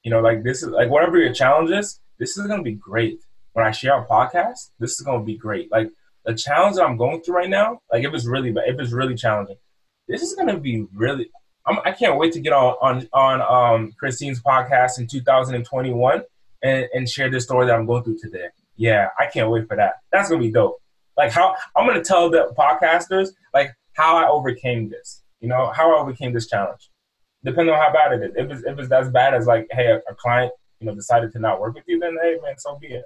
You 0.02 0.10
know, 0.10 0.20
like 0.20 0.42
this 0.42 0.62
is 0.62 0.68
like 0.68 0.90
whatever 0.90 1.18
your 1.18 1.32
challenge 1.32 1.70
is, 1.70 2.00
this 2.18 2.36
is 2.36 2.46
gonna 2.46 2.62
be 2.62 2.74
great. 2.74 3.20
When 3.54 3.66
I 3.66 3.70
share 3.70 3.98
a 3.98 4.06
podcast, 4.06 4.70
this 4.78 4.92
is 4.92 5.00
gonna 5.00 5.24
be 5.24 5.36
great. 5.36 5.70
Like 5.72 5.90
the 6.24 6.34
challenge 6.34 6.76
that 6.76 6.84
I'm 6.84 6.98
going 6.98 7.22
through 7.22 7.36
right 7.36 7.48
now, 7.48 7.80
like 7.90 8.04
if 8.04 8.12
it's 8.12 8.26
really 8.26 8.50
if 8.50 8.78
it's 8.78 8.92
really 8.92 9.14
challenging, 9.14 9.56
this 10.06 10.22
is 10.22 10.34
gonna 10.34 10.58
be 10.58 10.86
really. 10.92 11.30
I'm, 11.66 11.78
I 11.85 11.92
can 11.92 12.11
not 12.11 12.18
wait 12.18 12.32
to 12.32 12.40
get 12.40 12.52
on 12.52 12.76
on 12.80 13.08
on 13.12 13.42
um, 13.42 13.92
Christine's 13.99 14.40
podcast 14.40 14.99
in 14.99 15.06
2021 15.06 16.23
and, 16.62 16.87
and 16.94 17.08
share 17.08 17.30
this 17.30 17.44
story 17.44 17.66
that 17.66 17.75
I'm 17.75 17.87
going 17.87 18.04
through 18.04 18.18
today. 18.18 18.49
Yeah, 18.76 19.08
I 19.18 19.26
can't 19.26 19.50
wait 19.50 19.66
for 19.68 19.76
that. 19.76 19.94
That's 20.12 20.28
gonna 20.28 20.40
be 20.40 20.50
dope. 20.50 20.80
Like 21.16 21.32
how 21.32 21.54
I'm 21.76 21.87
gonna 21.87 22.04
tell 22.04 22.30
the 22.30 22.52
podcasters 22.56 23.30
like 23.54 23.73
how 23.94 24.16
I 24.16 24.28
overcame 24.28 24.88
this. 24.88 25.23
You 25.40 25.49
know 25.49 25.73
how 25.75 25.94
I 25.94 26.00
overcame 26.00 26.32
this 26.32 26.46
challenge. 26.46 26.90
Depending 27.44 27.75
on 27.75 27.80
how 27.80 27.92
bad 27.92 28.12
it 28.12 28.30
is. 28.30 28.32
If 28.37 28.50
it's 28.50 28.64
if 28.64 28.78
it's 28.78 28.92
as 28.92 29.11
bad 29.11 29.35
as 29.35 29.46
like, 29.46 29.66
hey, 29.70 29.87
a, 29.87 29.96
a 30.11 30.14
client 30.14 30.52
you 30.80 30.87
know 30.87 30.94
decided 30.94 31.32
to 31.32 31.38
not 31.38 31.61
work 31.61 31.75
with 31.75 31.85
you, 31.87 31.99
then 31.99 32.16
hey 32.23 32.37
man, 32.42 32.58
so 32.58 32.76
be 32.76 32.88
it. 32.88 33.04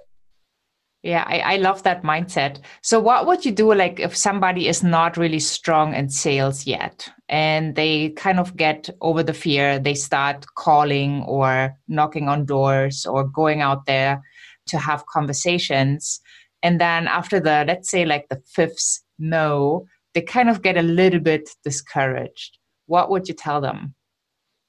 Yeah, 1.03 1.23
I, 1.25 1.39
I 1.39 1.55
love 1.57 1.81
that 1.81 2.03
mindset. 2.03 2.59
So, 2.83 2.99
what 2.99 3.25
would 3.25 3.43
you 3.43 3.51
do 3.51 3.73
like 3.73 3.99
if 3.99 4.15
somebody 4.15 4.67
is 4.67 4.83
not 4.83 5.17
really 5.17 5.39
strong 5.39 5.95
in 5.95 6.09
sales 6.09 6.67
yet 6.67 7.09
and 7.27 7.75
they 7.75 8.09
kind 8.11 8.39
of 8.39 8.55
get 8.55 8.87
over 9.01 9.23
the 9.23 9.33
fear? 9.33 9.79
They 9.79 9.95
start 9.95 10.45
calling 10.55 11.23
or 11.23 11.75
knocking 11.87 12.29
on 12.29 12.45
doors 12.45 13.07
or 13.07 13.23
going 13.23 13.61
out 13.61 13.87
there 13.87 14.21
to 14.67 14.77
have 14.77 15.07
conversations. 15.07 16.21
And 16.61 16.79
then, 16.79 17.07
after 17.07 17.39
the, 17.39 17.65
let's 17.67 17.89
say, 17.89 18.05
like 18.05 18.29
the 18.29 18.39
fifth 18.53 19.01
no, 19.17 19.87
they 20.13 20.21
kind 20.21 20.49
of 20.49 20.61
get 20.61 20.77
a 20.77 20.83
little 20.83 21.19
bit 21.19 21.49
discouraged. 21.63 22.59
What 22.85 23.09
would 23.09 23.27
you 23.27 23.33
tell 23.33 23.59
them? 23.59 23.95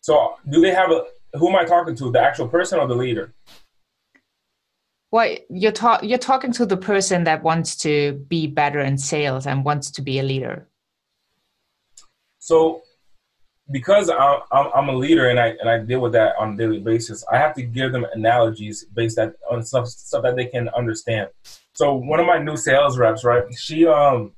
So, 0.01 0.37
do 0.49 0.62
they 0.62 0.73
have 0.73 0.91
a, 0.91 1.05
who 1.35 1.51
am 1.51 1.57
I 1.57 1.65
talking 1.65 1.95
to, 1.97 2.11
the 2.11 2.21
actual 2.21 2.49
person 2.49 2.79
or 2.79 2.87
the 2.87 2.95
leader? 2.95 3.35
Well 5.12 5.37
you're 5.49 5.71
talk 5.71 6.02
you're 6.02 6.19
talking 6.19 6.50
to 6.50 6.66
the 6.66 6.76
person 6.76 7.23
that 7.25 7.42
wants 7.45 7.76
to 7.76 8.14
be 8.28 8.49
better 8.49 8.81
in 8.81 8.99
sales 8.99 9.47
and 9.47 9.64
wants 9.64 9.90
to 9.92 10.02
be 10.02 10.19
a 10.19 10.23
leader 10.23 10.69
so 12.40 12.83
because 13.70 14.11
I'm, 14.11 14.88
a 14.88 14.94
leader 14.94 15.29
and 15.31 15.40
I 15.40 15.55
and 15.61 15.68
I 15.68 15.79
deal 15.79 16.01
with 16.01 16.12
that 16.12 16.35
on 16.38 16.55
a 16.55 16.57
daily 16.57 16.81
basis, 16.81 17.25
I 17.33 17.38
have 17.38 17.55
to 17.55 17.62
give 17.62 17.92
them 17.92 18.05
analogies 18.12 18.85
based 18.85 19.18
on 19.51 19.62
stuff 19.62 19.88
stuff 19.88 20.22
that 20.22 20.37
they 20.37 20.46
can 20.46 20.68
understand. 20.70 21.31
So 21.72 21.94
one 21.94 22.20
of 22.20 22.27
my 22.27 22.38
new 22.38 22.57
sales 22.57 22.98
reps, 22.98 23.25
right? 23.25 23.44
She 23.57 23.87
um 23.87 24.33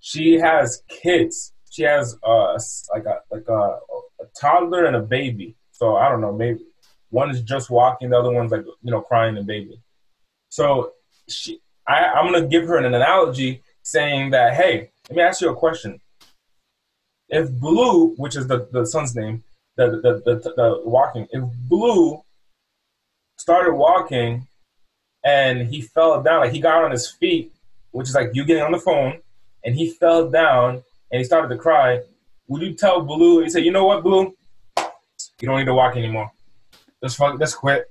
she 0.00 0.34
has 0.34 0.82
kids. 0.88 1.52
She 1.70 1.82
has 1.82 2.16
uh 2.22 2.58
like 2.92 3.06
a 3.06 3.20
like 3.30 3.48
a, 3.48 3.52
a 3.52 4.26
toddler 4.40 4.84
and 4.84 4.96
a 4.96 5.02
baby. 5.02 5.56
So 5.72 5.96
I 5.96 6.08
don't 6.08 6.20
know, 6.20 6.32
maybe 6.32 6.60
one 7.14 7.30
is 7.30 7.42
just 7.42 7.70
walking, 7.70 8.10
the 8.10 8.18
other 8.18 8.32
one's 8.32 8.50
like 8.50 8.64
you 8.82 8.90
know 8.90 9.00
crying 9.00 9.36
and 9.36 9.46
baby. 9.46 9.78
So 10.48 10.92
she, 11.28 11.60
I, 11.86 12.04
I'm 12.06 12.30
going 12.30 12.42
to 12.42 12.48
give 12.48 12.66
her 12.66 12.76
an 12.76 12.92
analogy 12.92 13.62
saying 13.82 14.30
that, 14.30 14.54
hey, 14.54 14.90
let 15.08 15.16
me 15.16 15.22
ask 15.22 15.40
you 15.40 15.50
a 15.50 15.54
question. 15.54 16.00
If 17.28 17.50
Blue, 17.52 18.14
which 18.16 18.36
is 18.36 18.46
the, 18.46 18.68
the 18.72 18.84
son's 18.84 19.14
name, 19.14 19.44
the, 19.76 19.86
the, 20.02 20.12
the, 20.24 20.52
the 20.56 20.82
walking, 20.84 21.26
if 21.30 21.44
Blue 21.68 22.22
started 23.38 23.74
walking 23.74 24.46
and 25.24 25.68
he 25.68 25.82
fell 25.82 26.22
down, 26.22 26.40
like 26.40 26.52
he 26.52 26.60
got 26.60 26.84
on 26.84 26.90
his 26.90 27.10
feet, 27.10 27.52
which 27.92 28.08
is 28.08 28.14
like 28.14 28.30
you 28.34 28.44
getting 28.44 28.62
on 28.62 28.72
the 28.72 28.78
phone, 28.78 29.20
and 29.64 29.74
he 29.74 29.90
fell 29.90 30.30
down 30.30 30.82
and 31.10 31.18
he 31.18 31.24
started 31.24 31.48
to 31.48 31.56
cry, 31.56 32.00
would 32.48 32.62
you 32.62 32.74
tell 32.74 33.02
Blue, 33.02 33.42
you 33.42 33.50
say, 33.50 33.60
you 33.60 33.72
know 33.72 33.84
what, 33.84 34.02
Blue? 34.02 34.34
You 35.40 35.48
don't 35.48 35.58
need 35.58 35.66
to 35.66 35.74
walk 35.74 35.96
anymore. 35.96 36.30
Let's 37.04 37.16
fuck, 37.16 37.38
let's 37.38 37.54
quit. 37.54 37.84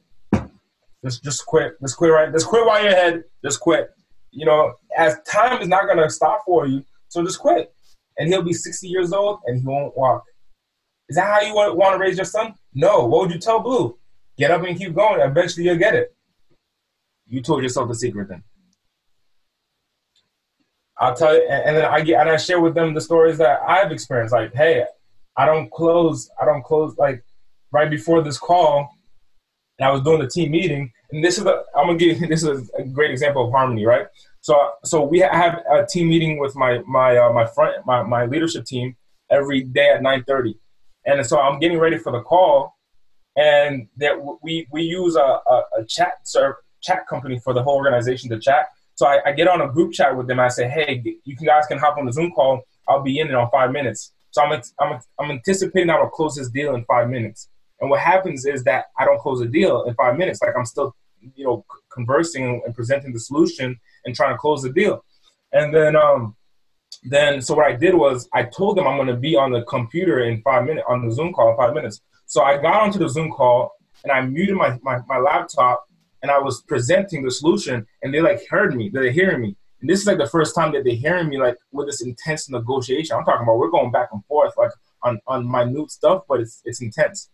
Just 1.06 1.24
just 1.24 1.46
quit. 1.46 1.80
Just 1.80 1.98
quit 1.98 2.12
right. 2.12 2.32
Just 2.32 2.48
quit 2.48 2.66
while 2.66 2.82
you're 2.82 2.92
ahead. 2.92 3.24
Just 3.46 3.60
quit. 3.60 3.92
You 4.32 4.48
know, 4.48 4.74
as 4.98 5.22
time 5.22 5.62
is 5.62 5.68
not 5.68 5.86
gonna 5.88 6.10
stop 6.10 6.42
for 6.48 6.66
you, 6.66 6.84
so 7.10 7.24
just 7.24 7.38
quit. 7.38 7.72
And 8.18 8.28
he'll 8.28 8.42
be 8.42 8.54
60 8.54 8.88
years 8.88 9.14
old 9.14 9.42
and 9.46 9.60
he 9.60 9.68
won't 9.68 9.96
walk. 9.96 10.24
Is 11.10 11.16
that 11.18 11.32
how 11.32 11.42
you 11.42 11.54
want, 11.54 11.94
to 11.94 12.00
raise 12.00 12.18
your 12.18 12.26
son? 12.26 12.56
No. 12.74 13.06
What 13.06 13.22
would 13.22 13.32
you 13.32 13.40
tell 13.40 13.60
Blue? 13.60 14.00
Get 14.36 14.50
up 14.50 14.64
and 14.64 14.76
keep 14.76 14.96
going. 14.96 15.22
Eventually 15.22 15.68
you'll 15.68 15.78
get 15.78 15.94
it. 15.94 16.16
You 17.28 17.44
told 17.44 17.62
yourself 17.62 17.90
the 17.90 17.96
secret 17.96 18.30
then. 18.30 18.42
I'll 20.98 21.16
tell 21.16 21.36
you, 21.36 21.48
and 21.48 21.78
then 21.78 21.86
I 21.86 22.02
get 22.02 22.20
and 22.20 22.30
I 22.32 22.38
share 22.38 22.60
with 22.60 22.74
them 22.74 22.96
the 22.96 23.02
stories 23.02 23.38
that 23.38 23.62
I've 23.62 23.92
experienced. 23.92 24.34
Like, 24.34 24.56
hey, 24.56 24.86
I 25.38 25.46
don't 25.46 25.70
close. 25.70 26.32
I 26.42 26.46
don't 26.46 26.64
close. 26.64 26.98
Like 26.98 27.24
right 27.72 27.92
before 27.92 28.24
this 28.24 28.40
call, 28.40 28.90
and 29.80 29.88
I 29.88 29.92
was 29.92 30.02
doing 30.02 30.20
the 30.20 30.28
team 30.28 30.52
meeting, 30.52 30.92
and 31.12 31.24
this 31.24 31.38
is 31.38 31.46
a, 31.46 31.64
I'm 31.76 31.88
gonna 31.88 31.98
give 31.98 32.22
you 32.22 32.28
this 32.34 32.44
is 32.44 32.70
a 32.78 32.84
great 32.84 33.12
example 33.12 33.46
of 33.46 33.52
harmony, 33.52 33.86
right? 33.86 34.08
So 34.42 34.56
so 34.84 35.04
we 35.04 35.20
have 35.20 35.62
a 35.72 35.86
team 35.86 36.10
meeting 36.10 36.40
with 36.40 36.56
my 36.56 36.80
my 36.88 37.18
uh, 37.18 37.34
my 37.34 37.46
front 37.46 37.86
my, 37.86 38.04
my 38.04 38.26
leadership 38.26 38.66
team 38.66 38.96
every 39.32 39.64
day 39.64 39.90
at 39.90 40.02
9:30, 40.02 40.56
and 41.06 41.26
so 41.26 41.40
I'm 41.40 41.60
getting 41.60 41.80
ready 41.80 41.98
for 41.98 42.12
the 42.12 42.22
call, 42.22 42.76
and 43.36 43.88
that 43.98 44.14
we 44.42 44.68
we 44.72 44.84
use 44.84 45.16
a, 45.16 45.20
a, 45.20 45.64
a 45.80 45.86
chat 45.88 46.14
serve 46.24 46.56
chat 46.82 47.08
company 47.08 47.40
for 47.40 47.54
the 47.54 47.64
whole 47.64 47.76
organization 47.76 48.30
to 48.30 48.40
chat. 48.40 48.68
So 48.96 49.08
I, 49.08 49.20
I 49.26 49.32
get 49.32 49.48
on 49.48 49.62
a 49.62 49.70
group 49.70 49.94
chat 49.94 50.16
with 50.16 50.28
them. 50.28 50.40
I 50.40 50.50
say, 50.50 50.68
hey, 50.68 51.02
you 51.24 51.36
guys 51.38 51.66
can 51.66 51.80
hop 51.80 51.98
on 51.98 52.06
the 52.06 52.14
Zoom 52.14 52.32
call. 52.32 52.62
I'll 52.88 53.02
be 53.02 53.20
in 53.20 53.30
in 53.30 53.36
on 53.36 53.50
five 53.50 53.72
minutes. 53.72 54.14
So 54.32 54.44
I'm 54.44 54.62
I'm 54.80 55.00
I'm 55.20 55.32
anticipating 55.32 55.90
I 55.90 56.00
will 56.00 56.10
close 56.10 56.36
this 56.36 56.50
deal 56.50 56.76
in 56.76 56.84
five 56.86 57.10
minutes. 57.10 57.50
And 57.82 57.90
what 57.90 58.00
happens 58.00 58.46
is 58.46 58.64
that 58.64 58.86
I 58.98 59.06
don't 59.06 59.20
close 59.20 59.42
a 59.42 59.48
deal 59.48 59.84
in 59.84 59.94
five 59.96 60.18
minutes. 60.18 60.42
Like 60.42 60.56
I'm 60.58 60.66
still, 60.66 60.96
you 61.36 61.46
know, 61.46 61.66
conversing 61.92 62.62
and 62.66 62.74
presenting 62.74 63.14
the 63.14 63.20
solution 63.20 63.80
and 64.06 64.16
trying 64.16 64.34
to 64.34 64.38
close 64.38 64.62
the 64.62 64.72
deal. 64.72 65.04
And 65.52 65.74
then, 65.74 65.96
um, 65.96 66.36
then 67.04 67.42
so 67.42 67.56
what 67.56 67.66
I 67.66 67.76
did 67.76 67.96
was 67.96 68.30
I 68.34 68.44
told 68.44 68.78
them 68.78 68.88
I'm 68.88 68.98
going 68.98 69.08
to 69.08 69.16
be 69.16 69.36
on 69.36 69.52
the 69.52 69.64
computer 69.64 70.24
in 70.24 70.42
five 70.42 70.66
minutes 70.66 70.86
on 70.88 71.06
the 71.06 71.14
Zoom 71.14 71.34
call 71.34 71.52
in 71.52 71.58
five 71.58 71.74
minutes. 71.74 72.02
So 72.26 72.44
I 72.44 72.58
got 72.58 72.82
onto 72.82 73.00
the 73.00 73.10
Zoom 73.10 73.32
call 73.32 73.72
and 74.04 74.12
I 74.12 74.22
muted 74.22 74.56
my, 74.56 74.78
my, 74.82 75.00
my 75.08 75.18
laptop 75.18 75.86
and 76.22 76.32
I 76.32 76.40
was 76.40 76.62
presenting 76.64 77.24
the 77.24 77.32
solution 77.32 77.86
and 78.02 78.14
they 78.14 78.22
like 78.22 78.48
heard 78.50 78.76
me. 78.76 78.90
They're 78.90 79.12
hearing 79.12 79.42
me. 79.42 79.58
And 79.82 79.90
this 79.90 80.00
is 80.00 80.08
like 80.08 80.18
the 80.18 80.28
first 80.28 80.56
time 80.56 80.72
that 80.72 80.86
they're 80.86 80.96
hearing 80.96 81.28
me 81.28 81.38
like 81.38 81.58
with 81.74 81.88
this 81.88 82.02
intense 82.02 82.50
negotiation. 82.50 83.18
I'm 83.18 83.26
talking 83.26 83.44
about 83.44 83.58
we're 83.58 83.70
going 83.70 83.92
back 83.92 84.10
and 84.14 84.24
forth 84.26 84.54
like 84.58 84.72
on, 85.04 85.20
on 85.28 85.50
minute 85.50 85.92
stuff, 85.92 86.24
but 86.30 86.40
it's 86.40 86.62
it's 86.64 86.82
intense 86.82 87.30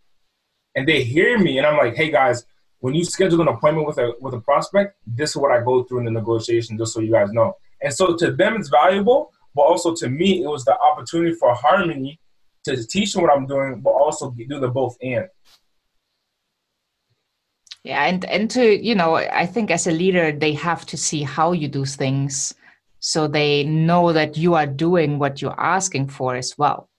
and 0.74 0.86
they 0.86 1.02
hear 1.02 1.38
me 1.38 1.58
and 1.58 1.66
I'm 1.66 1.76
like, 1.76 1.96
hey 1.96 2.10
guys, 2.10 2.44
when 2.80 2.94
you 2.94 3.04
schedule 3.04 3.40
an 3.42 3.48
appointment 3.48 3.86
with 3.86 3.98
a 3.98 4.14
with 4.20 4.34
a 4.34 4.40
prospect, 4.40 4.96
this 5.06 5.30
is 5.30 5.36
what 5.36 5.52
I 5.52 5.62
go 5.62 5.84
through 5.84 6.00
in 6.00 6.04
the 6.06 6.10
negotiation, 6.10 6.78
just 6.78 6.94
so 6.94 7.00
you 7.00 7.12
guys 7.12 7.30
know. 7.32 7.56
And 7.82 7.92
so 7.92 8.16
to 8.16 8.32
them 8.32 8.56
it's 8.56 8.68
valuable, 8.68 9.32
but 9.54 9.62
also 9.62 9.94
to 9.96 10.08
me 10.08 10.42
it 10.42 10.48
was 10.48 10.64
the 10.64 10.78
opportunity 10.78 11.34
for 11.34 11.54
harmony 11.54 12.20
to 12.64 12.86
teach 12.86 13.12
them 13.12 13.22
what 13.22 13.32
I'm 13.32 13.46
doing, 13.46 13.80
but 13.80 13.90
also 13.90 14.30
do 14.30 14.60
the 14.60 14.68
both 14.68 14.96
and. 15.02 15.26
Yeah, 17.82 18.04
and 18.04 18.24
and 18.26 18.50
to 18.50 18.86
you 18.86 18.94
know, 18.94 19.16
I 19.16 19.46
think 19.46 19.70
as 19.70 19.86
a 19.86 19.92
leader 19.92 20.32
they 20.32 20.52
have 20.54 20.84
to 20.86 20.96
see 20.96 21.22
how 21.22 21.52
you 21.52 21.68
do 21.68 21.84
things, 21.84 22.54
so 22.98 23.26
they 23.26 23.64
know 23.64 24.12
that 24.12 24.36
you 24.36 24.54
are 24.54 24.66
doing 24.66 25.18
what 25.18 25.40
you're 25.40 25.58
asking 25.58 26.08
for 26.08 26.36
as 26.36 26.56
well. 26.58 26.90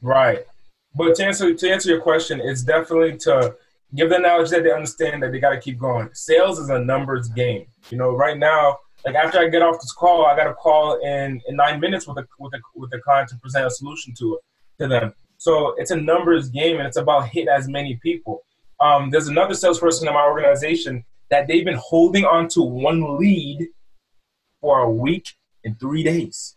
Right. 0.00 0.46
But 0.94 1.14
to 1.16 1.24
answer 1.24 1.54
to 1.54 1.70
answer 1.70 1.90
your 1.90 2.00
question, 2.00 2.40
it's 2.42 2.62
definitely 2.62 3.16
to 3.18 3.56
give 3.94 4.10
them 4.10 4.22
knowledge 4.22 4.50
that 4.50 4.62
they 4.62 4.72
understand 4.72 5.22
that 5.22 5.32
they 5.32 5.40
got 5.40 5.50
to 5.50 5.60
keep 5.60 5.78
going. 5.78 6.08
Sales 6.12 6.58
is 6.58 6.70
a 6.70 6.78
numbers 6.78 7.28
game. 7.28 7.66
You 7.90 7.98
know, 7.98 8.10
right 8.10 8.38
now, 8.38 8.78
like 9.04 9.14
after 9.14 9.38
I 9.38 9.48
get 9.48 9.62
off 9.62 9.80
this 9.80 9.92
call, 9.92 10.26
I 10.26 10.36
got 10.36 10.46
a 10.46 10.54
call 10.54 11.00
in, 11.00 11.40
in 11.48 11.56
nine 11.56 11.80
minutes 11.80 12.06
with 12.06 12.18
a 12.18 12.26
with 12.38 12.54
a 12.54 12.60
with 12.74 12.92
a 12.94 13.00
client 13.00 13.28
to 13.30 13.36
present 13.36 13.66
a 13.66 13.70
solution 13.70 14.14
to 14.18 14.34
it 14.34 14.82
to 14.82 14.88
them. 14.88 15.14
So 15.38 15.74
it's 15.76 15.90
a 15.90 15.96
numbers 15.96 16.48
game, 16.48 16.78
and 16.78 16.86
it's 16.86 16.96
about 16.96 17.28
hit 17.28 17.48
as 17.48 17.68
many 17.68 17.98
people. 18.02 18.42
Um, 18.80 19.10
there's 19.10 19.28
another 19.28 19.54
salesperson 19.54 20.08
in 20.08 20.14
my 20.14 20.24
organization 20.24 21.04
that 21.30 21.46
they've 21.46 21.64
been 21.64 21.78
holding 21.80 22.24
on 22.24 22.48
to 22.48 22.62
one 22.62 23.18
lead 23.18 23.68
for 24.60 24.80
a 24.80 24.90
week 24.90 25.28
and 25.64 25.78
three 25.78 26.02
days. 26.02 26.56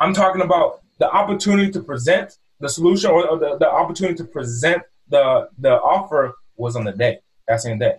I'm 0.00 0.12
talking 0.12 0.42
about 0.42 0.80
the 0.98 1.10
opportunity 1.10 1.70
to 1.72 1.82
present 1.82 2.38
the 2.64 2.70
solution 2.70 3.10
or 3.10 3.38
the, 3.38 3.58
the 3.58 3.70
opportunity 3.70 4.16
to 4.16 4.24
present 4.24 4.82
the 5.08 5.48
the 5.58 5.74
offer 5.94 6.32
was 6.56 6.76
on 6.76 6.84
the 6.84 6.92
day, 6.92 7.18
that 7.46 7.60
same 7.60 7.78
day. 7.78 7.96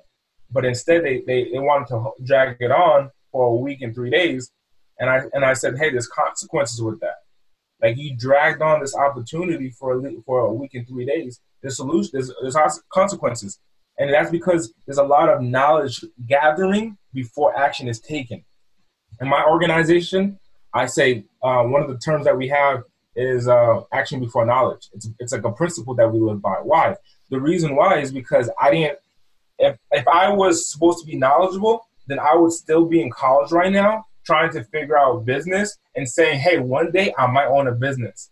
But 0.49 0.65
instead 0.65 1.03
they, 1.05 1.21
they, 1.27 1.51
they 1.51 1.59
wanted 1.59 1.87
to 1.89 2.11
drag 2.23 2.57
it 2.59 2.71
on 2.71 3.11
for 3.31 3.47
a 3.47 3.55
week 3.55 3.81
and 3.83 3.93
three 3.93 4.09
days. 4.09 4.51
And 4.99 5.07
I 5.07 5.17
and 5.33 5.45
I 5.45 5.53
said, 5.53 5.77
hey, 5.77 5.91
there's 5.91 6.07
consequences 6.07 6.81
with 6.81 6.99
that. 7.01 7.17
Like 7.81 7.97
you 7.97 8.17
dragged 8.17 8.61
on 8.63 8.79
this 8.79 8.95
opportunity 8.95 9.69
for 9.69 9.87
a, 9.97 10.11
for 10.25 10.39
a 10.39 10.53
week 10.53 10.73
and 10.73 10.87
three 10.87 11.05
days. 11.05 11.39
There's 11.61 11.77
solution. 11.77 12.11
There's, 12.13 12.31
there's 12.41 12.81
consequences, 12.91 13.59
and 13.99 14.11
that's 14.11 14.31
because 14.31 14.73
there's 14.85 14.97
a 14.97 15.03
lot 15.03 15.29
of 15.29 15.41
knowledge 15.41 16.03
gathering 16.25 16.97
before 17.13 17.57
action 17.57 17.87
is 17.87 17.99
taken. 17.99 18.43
In 19.21 19.27
my 19.27 19.43
organization, 19.43 20.39
I 20.73 20.87
say 20.87 21.25
uh, 21.43 21.63
one 21.63 21.81
of 21.83 21.89
the 21.89 21.97
terms 21.97 22.25
that 22.25 22.37
we 22.37 22.47
have 22.49 22.83
is 23.15 23.47
uh, 23.47 23.81
action 23.93 24.19
before 24.19 24.45
knowledge. 24.45 24.89
It's 24.93 25.09
it's 25.19 25.31
like 25.31 25.45
a 25.45 25.51
principle 25.51 25.95
that 25.95 26.11
we 26.11 26.19
live 26.19 26.41
by. 26.41 26.55
Why? 26.61 26.95
The 27.29 27.39
reason 27.39 27.75
why 27.75 27.99
is 27.99 28.11
because 28.11 28.49
I 28.61 28.71
didn't. 28.71 28.99
If 29.57 29.77
if 29.91 30.07
I 30.07 30.29
was 30.31 30.69
supposed 30.69 30.99
to 30.99 31.05
be 31.05 31.17
knowledgeable, 31.17 31.87
then 32.07 32.19
I 32.19 32.35
would 32.35 32.51
still 32.51 32.85
be 32.85 33.01
in 33.01 33.09
college 33.09 33.51
right 33.51 33.71
now 33.71 34.05
trying 34.25 34.51
to 34.51 34.63
figure 34.65 34.97
out 34.97 35.25
business 35.25 35.77
and 35.95 36.09
saying, 36.09 36.39
hey, 36.39 36.57
one 36.57 36.91
day 36.91 37.13
I 37.17 37.27
might 37.27 37.47
own 37.47 37.67
a 37.67 37.71
business. 37.71 38.31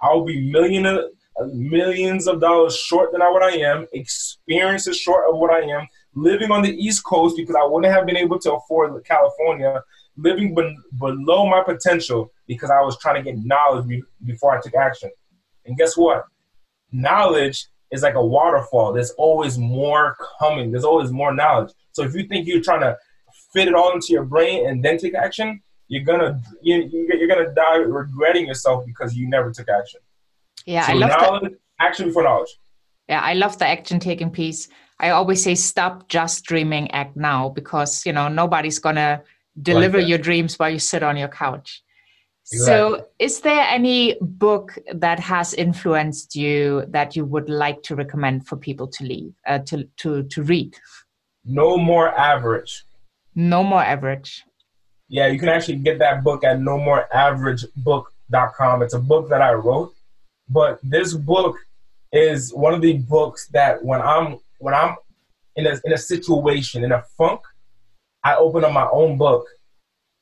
I'll 0.00 0.24
be 0.24 0.50
million 0.50 0.86
of, 0.86 1.04
millions 1.52 2.26
of 2.26 2.40
dollars 2.40 2.76
short 2.76 3.12
than 3.12 3.20
what 3.20 3.42
I 3.42 3.56
am, 3.58 3.86
experiences 3.92 4.98
short 4.98 5.28
of 5.28 5.36
what 5.36 5.50
I 5.50 5.60
am, 5.60 5.86
living 6.14 6.50
on 6.50 6.62
the 6.62 6.74
East 6.74 7.04
Coast 7.04 7.36
because 7.36 7.56
I 7.56 7.64
wouldn't 7.64 7.92
have 7.92 8.06
been 8.06 8.16
able 8.16 8.38
to 8.40 8.54
afford 8.54 9.04
California, 9.04 9.82
living 10.16 10.54
be- 10.54 10.76
below 10.98 11.46
my 11.46 11.62
potential 11.62 12.32
because 12.46 12.70
I 12.70 12.80
was 12.80 12.98
trying 12.98 13.22
to 13.22 13.30
get 13.30 13.44
knowledge 13.44 13.86
be- 13.86 14.02
before 14.24 14.56
I 14.56 14.60
took 14.60 14.74
action. 14.74 15.10
And 15.66 15.76
guess 15.76 15.96
what? 15.96 16.24
Knowledge 16.92 17.66
is 17.90 18.02
like 18.02 18.14
a 18.14 18.24
waterfall. 18.24 18.92
There's 18.92 19.10
always 19.12 19.58
more 19.58 20.16
coming. 20.38 20.70
There's 20.70 20.84
always 20.84 21.10
more 21.10 21.34
knowledge. 21.34 21.72
So 21.92 22.02
if 22.02 22.14
you 22.14 22.26
think 22.26 22.46
you're 22.46 22.60
trying 22.60 22.80
to 22.80 22.96
fit 23.52 23.68
it 23.68 23.74
all 23.74 23.92
into 23.92 24.08
your 24.10 24.24
brain 24.24 24.68
and 24.68 24.84
then 24.84 24.98
take 24.98 25.14
action, 25.14 25.60
you're 25.88 26.04
gonna 26.04 26.40
you, 26.62 26.88
you're 26.92 27.28
gonna 27.28 27.54
die 27.54 27.76
regretting 27.76 28.46
yourself 28.46 28.84
because 28.86 29.14
you 29.14 29.28
never 29.28 29.50
took 29.50 29.68
action. 29.68 30.00
Yeah, 30.66 30.86
so 30.86 30.92
I 30.92 30.94
love 30.96 31.10
knowledge, 31.10 31.52
the, 31.52 31.58
action 31.78 32.06
before 32.06 32.22
knowledge. 32.22 32.48
Yeah, 33.08 33.20
I 33.20 33.34
love 33.34 33.58
the 33.58 33.66
action 33.66 34.00
taking 34.00 34.30
piece. 34.30 34.68
I 34.98 35.10
always 35.10 35.42
say 35.42 35.54
stop 35.54 36.08
just 36.08 36.44
dreaming, 36.44 36.90
act 36.92 37.16
now, 37.16 37.50
because 37.50 38.06
you 38.06 38.12
know 38.12 38.28
nobody's 38.28 38.78
gonna 38.78 39.22
deliver 39.60 39.98
like 39.98 40.08
your 40.08 40.18
dreams 40.18 40.58
while 40.58 40.70
you 40.70 40.78
sit 40.78 41.02
on 41.02 41.16
your 41.16 41.28
couch. 41.28 41.82
Exactly. 42.52 42.66
So, 42.66 43.06
is 43.18 43.40
there 43.40 43.66
any 43.68 44.16
book 44.20 44.76
that 44.92 45.18
has 45.18 45.54
influenced 45.54 46.36
you 46.36 46.84
that 46.88 47.16
you 47.16 47.24
would 47.24 47.48
like 47.48 47.82
to 47.84 47.96
recommend 47.96 48.46
for 48.46 48.56
people 48.56 48.86
to 48.88 49.04
leave 49.04 49.32
uh, 49.46 49.60
to 49.60 49.84
to 49.98 50.24
to 50.24 50.42
read? 50.42 50.76
No 51.44 51.78
more 51.78 52.08
average. 52.18 52.84
No 53.34 53.64
More 53.64 53.82
Average. 53.82 54.44
Yeah, 55.08 55.26
you 55.26 55.38
can 55.38 55.48
actually 55.48 55.76
get 55.76 55.98
that 55.98 56.22
book 56.22 56.44
at 56.44 56.60
no 56.60 56.78
more 56.78 57.12
average 57.14 57.64
book.com. 57.76 58.82
It's 58.82 58.94
a 58.94 58.98
book 58.98 59.28
that 59.28 59.42
I 59.42 59.52
wrote, 59.52 59.92
but 60.48 60.78
this 60.82 61.14
book 61.14 61.56
is 62.12 62.54
one 62.54 62.74
of 62.74 62.80
the 62.80 62.98
books 62.98 63.48
that 63.48 63.84
when 63.84 64.00
I'm 64.00 64.38
when 64.58 64.72
I'm 64.72 64.96
in 65.56 65.66
a 65.66 65.80
in 65.84 65.92
a 65.92 65.98
situation 65.98 66.84
in 66.84 66.92
a 66.92 67.02
funk, 67.18 67.40
I 68.24 68.36
opened 68.36 68.64
up 68.64 68.72
my 68.72 68.88
own 68.90 69.18
book 69.18 69.46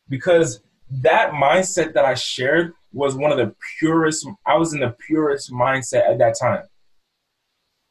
because 0.08 0.60
that 0.90 1.32
mindset 1.32 1.94
that 1.94 2.04
I 2.04 2.14
shared 2.14 2.74
was 2.92 3.14
one 3.14 3.32
of 3.32 3.38
the 3.38 3.54
purest. 3.78 4.26
I 4.44 4.56
was 4.56 4.74
in 4.74 4.80
the 4.80 4.94
purest 5.06 5.50
mindset 5.50 6.10
at 6.10 6.18
that 6.18 6.36
time. 6.38 6.64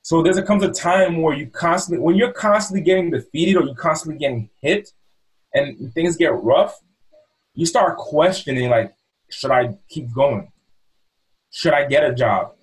So 0.03 0.21
there's 0.21 0.37
a 0.37 0.43
comes 0.43 0.63
a 0.63 0.71
time 0.71 1.21
where 1.21 1.35
you 1.35 1.47
constantly, 1.47 2.03
when 2.03 2.15
you're 2.15 2.33
constantly 2.33 2.83
getting 2.83 3.11
defeated 3.11 3.55
or 3.55 3.63
you're 3.63 3.75
constantly 3.75 4.19
getting 4.19 4.49
hit, 4.61 4.89
and 5.53 5.93
things 5.93 6.15
get 6.15 6.33
rough, 6.33 6.79
you 7.53 7.65
start 7.65 7.97
questioning 7.97 8.69
like, 8.69 8.93
should 9.29 9.51
I 9.51 9.77
keep 9.89 10.13
going? 10.13 10.51
Should 11.51 11.73
I 11.73 11.85
get 11.85 12.03
a 12.03 12.13
job? 12.13 12.53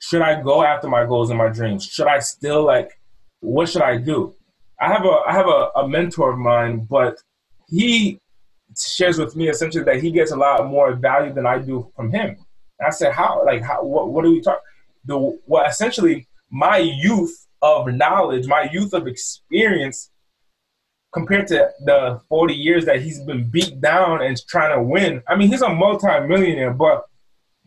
Should 0.00 0.22
I 0.22 0.42
go 0.42 0.64
after 0.64 0.88
my 0.88 1.06
goals 1.06 1.30
and 1.30 1.38
my 1.38 1.48
dreams? 1.48 1.84
Should 1.84 2.08
I 2.08 2.18
still 2.18 2.64
like 2.64 2.98
what 3.42 3.68
should 3.68 3.82
I 3.82 3.96
do? 3.98 4.34
I 4.82 4.88
have 4.88 5.04
a 5.04 5.20
I 5.28 5.32
have 5.32 5.46
a, 5.46 5.70
a 5.76 5.88
mentor 5.88 6.32
of 6.32 6.38
mine, 6.38 6.86
but 6.90 7.16
he 7.68 8.18
shares 8.76 9.16
with 9.16 9.36
me 9.36 9.48
essentially 9.48 9.84
that 9.84 10.02
he 10.02 10.10
gets 10.10 10.32
a 10.32 10.36
lot 10.36 10.66
more 10.66 10.94
value 10.94 11.32
than 11.32 11.46
I 11.46 11.58
do 11.58 11.90
from 11.94 12.10
him. 12.10 12.30
And 12.78 12.86
I 12.88 12.90
said, 12.90 13.12
how? 13.12 13.44
Like, 13.46 13.62
how? 13.62 13.84
What, 13.84 14.10
what 14.10 14.24
are 14.24 14.30
we 14.30 14.40
talking? 14.40 14.60
The 15.04 15.38
well, 15.46 15.64
essentially, 15.66 16.26
my 16.50 16.78
youth 16.78 17.46
of 17.62 17.86
knowledge, 17.94 18.48
my 18.48 18.68
youth 18.72 18.92
of 18.92 19.06
experience 19.06 20.10
compared 21.14 21.46
to 21.46 21.70
the 21.84 22.20
40 22.28 22.54
years 22.54 22.84
that 22.86 23.02
he's 23.02 23.20
been 23.20 23.48
beat 23.48 23.80
down 23.80 24.20
and 24.20 24.36
trying 24.48 24.76
to 24.76 24.82
win. 24.82 25.22
I 25.28 25.36
mean, 25.36 25.48
he's 25.48 25.62
a 25.62 25.68
multi-millionaire, 25.68 26.72
but 26.72 27.04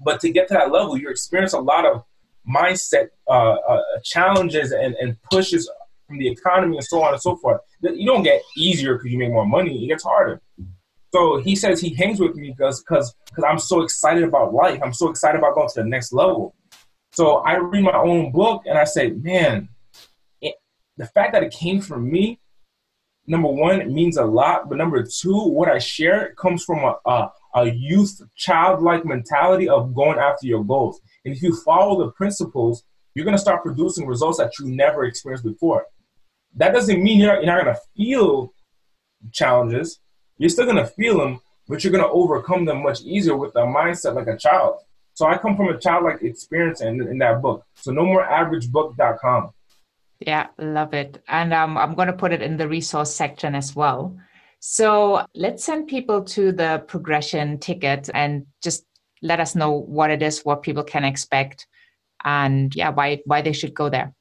but 0.03 0.19
to 0.19 0.29
get 0.29 0.49
to 0.49 0.53
that 0.55 0.69
level, 0.69 0.97
you 0.97 1.09
experience 1.09 1.53
a 1.53 1.59
lot 1.59 1.85
of 1.85 2.03
mindset 2.45 3.07
uh, 3.29 3.53
uh, 3.53 3.81
challenges 4.03 4.73
and, 4.73 4.95
and 4.95 5.15
pushes 5.31 5.69
from 6.07 6.17
the 6.17 6.27
economy 6.27 6.77
and 6.77 6.85
so 6.85 7.03
on 7.03 7.13
and 7.13 7.21
so 7.21 7.35
forth. 7.37 7.61
You 7.81 8.05
don't 8.05 8.23
get 8.23 8.41
easier 8.57 8.95
because 8.95 9.11
you 9.11 9.17
make 9.17 9.31
more 9.31 9.45
money; 9.45 9.83
it 9.83 9.87
gets 9.87 10.03
harder. 10.03 10.41
So 11.13 11.37
he 11.37 11.55
says 11.55 11.79
he 11.79 11.93
hangs 11.93 12.19
with 12.19 12.35
me 12.35 12.53
because 12.55 12.81
because 12.81 13.15
because 13.29 13.43
I'm 13.43 13.59
so 13.59 13.81
excited 13.81 14.23
about 14.23 14.53
life. 14.53 14.79
I'm 14.83 14.93
so 14.93 15.09
excited 15.09 15.37
about 15.37 15.55
going 15.55 15.69
to 15.69 15.83
the 15.83 15.89
next 15.89 16.13
level. 16.13 16.55
So 17.13 17.37
I 17.37 17.55
read 17.55 17.83
my 17.83 17.97
own 17.97 18.31
book 18.31 18.63
and 18.65 18.77
I 18.77 18.83
say, 18.83 19.11
man, 19.11 19.69
it, 20.41 20.55
the 20.97 21.05
fact 21.05 21.31
that 21.31 21.43
it 21.43 21.53
came 21.53 21.79
from 21.79 22.11
me 22.11 22.39
number 23.27 23.47
one, 23.47 23.81
it 23.81 23.89
means 23.89 24.17
a 24.17 24.25
lot. 24.25 24.69
But 24.69 24.77
number 24.77 25.03
two, 25.03 25.47
what 25.47 25.69
I 25.69 25.79
share 25.79 26.33
comes 26.35 26.63
from 26.63 26.79
a, 26.79 26.95
a, 27.09 27.31
a 27.55 27.65
youth, 27.71 28.21
childlike 28.35 29.05
mentality 29.05 29.69
of 29.69 29.93
going 29.93 30.19
after 30.19 30.47
your 30.47 30.63
goals. 30.63 30.99
And 31.23 31.35
if 31.35 31.41
you 31.41 31.55
follow 31.63 32.03
the 32.03 32.11
principles, 32.11 32.83
you're 33.13 33.25
going 33.25 33.37
to 33.37 33.41
start 33.41 33.63
producing 33.63 34.05
results 34.05 34.37
that 34.37 34.51
you 34.59 34.67
never 34.67 35.05
experienced 35.05 35.45
before. 35.45 35.85
That 36.55 36.73
doesn't 36.73 37.03
mean 37.03 37.19
you're, 37.19 37.35
you're 37.35 37.45
not 37.45 37.63
going 37.63 37.75
to 37.75 37.81
feel 37.95 38.53
challenges. 39.31 39.99
You're 40.37 40.49
still 40.49 40.65
going 40.65 40.77
to 40.77 40.87
feel 40.87 41.17
them, 41.17 41.39
but 41.67 41.83
you're 41.83 41.91
going 41.91 42.03
to 42.03 42.09
overcome 42.09 42.65
them 42.65 42.83
much 42.83 43.01
easier 43.01 43.35
with 43.35 43.55
a 43.55 43.59
mindset 43.59 44.15
like 44.15 44.27
a 44.27 44.37
child. 44.37 44.79
So 45.13 45.25
I 45.25 45.37
come 45.37 45.55
from 45.55 45.69
a 45.69 45.79
childlike 45.79 46.21
experience 46.21 46.81
in, 46.81 47.01
in 47.01 47.17
that 47.19 47.41
book. 47.41 47.65
So 47.75 47.91
no 47.91 48.05
more 48.05 48.25
averagebook.com. 48.25 49.51
Yeah, 50.19 50.47
love 50.57 50.93
it. 50.93 51.23
And 51.27 51.53
um, 51.53 51.77
I'm 51.77 51.93
going 51.95 52.07
to 52.07 52.13
put 52.13 52.33
it 52.33 52.41
in 52.41 52.57
the 52.57 52.67
resource 52.67 53.13
section 53.13 53.55
as 53.55 53.75
well. 53.75 54.17
So 54.59 55.25
let's 55.35 55.63
send 55.63 55.87
people 55.87 56.23
to 56.23 56.51
the 56.51 56.83
progression 56.87 57.59
ticket 57.59 58.09
and 58.13 58.45
just 58.63 58.85
let 59.21 59.39
us 59.39 59.55
know 59.55 59.71
what 59.71 60.09
it 60.09 60.21
is, 60.21 60.43
what 60.43 60.63
people 60.63 60.83
can 60.83 61.03
expect, 61.03 61.67
and 62.23 62.75
yeah, 62.75 62.89
why 62.89 63.21
why 63.25 63.41
they 63.41 63.53
should 63.53 63.73
go 63.73 63.89
there. 63.89 64.13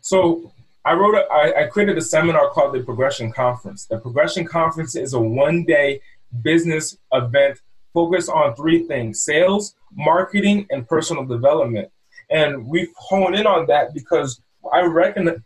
So 0.00 0.52
I 0.86 0.94
wrote 0.94 1.16
a, 1.16 1.26
I, 1.32 1.64
I 1.64 1.66
created 1.66 1.98
a 1.98 2.00
seminar 2.00 2.48
called 2.50 2.72
the 2.72 2.80
Progression 2.80 3.32
Conference. 3.32 3.86
The 3.86 3.98
Progression 3.98 4.46
Conference 4.46 4.94
is 4.94 5.14
a 5.14 5.20
one 5.20 5.64
day 5.64 6.00
business 6.42 6.96
event 7.12 7.58
focused 7.92 8.30
on 8.30 8.54
three 8.54 8.84
things: 8.86 9.24
sales, 9.24 9.74
marketing, 9.92 10.64
and 10.70 10.86
personal 10.86 11.24
development. 11.24 11.90
And 12.30 12.68
we've 12.68 12.92
honed 12.96 13.34
in 13.34 13.48
on 13.48 13.66
that 13.66 13.94
because 13.94 14.40
I 14.72 14.82
reckon 14.82 15.44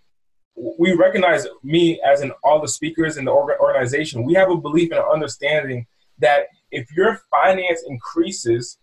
we 0.78 0.92
recognize 0.92 1.46
me 1.62 1.98
as 2.06 2.20
in 2.20 2.32
all 2.44 2.60
the 2.60 2.68
speakers 2.68 3.16
in 3.16 3.24
the 3.24 3.32
organization. 3.32 4.24
We 4.24 4.34
have 4.34 4.50
a 4.50 4.56
belief 4.56 4.90
and 4.90 5.00
an 5.00 5.06
understanding 5.10 5.86
that 6.18 6.48
if 6.70 6.86
your 6.94 7.22
finance 7.30 7.82
increases, 7.88 8.76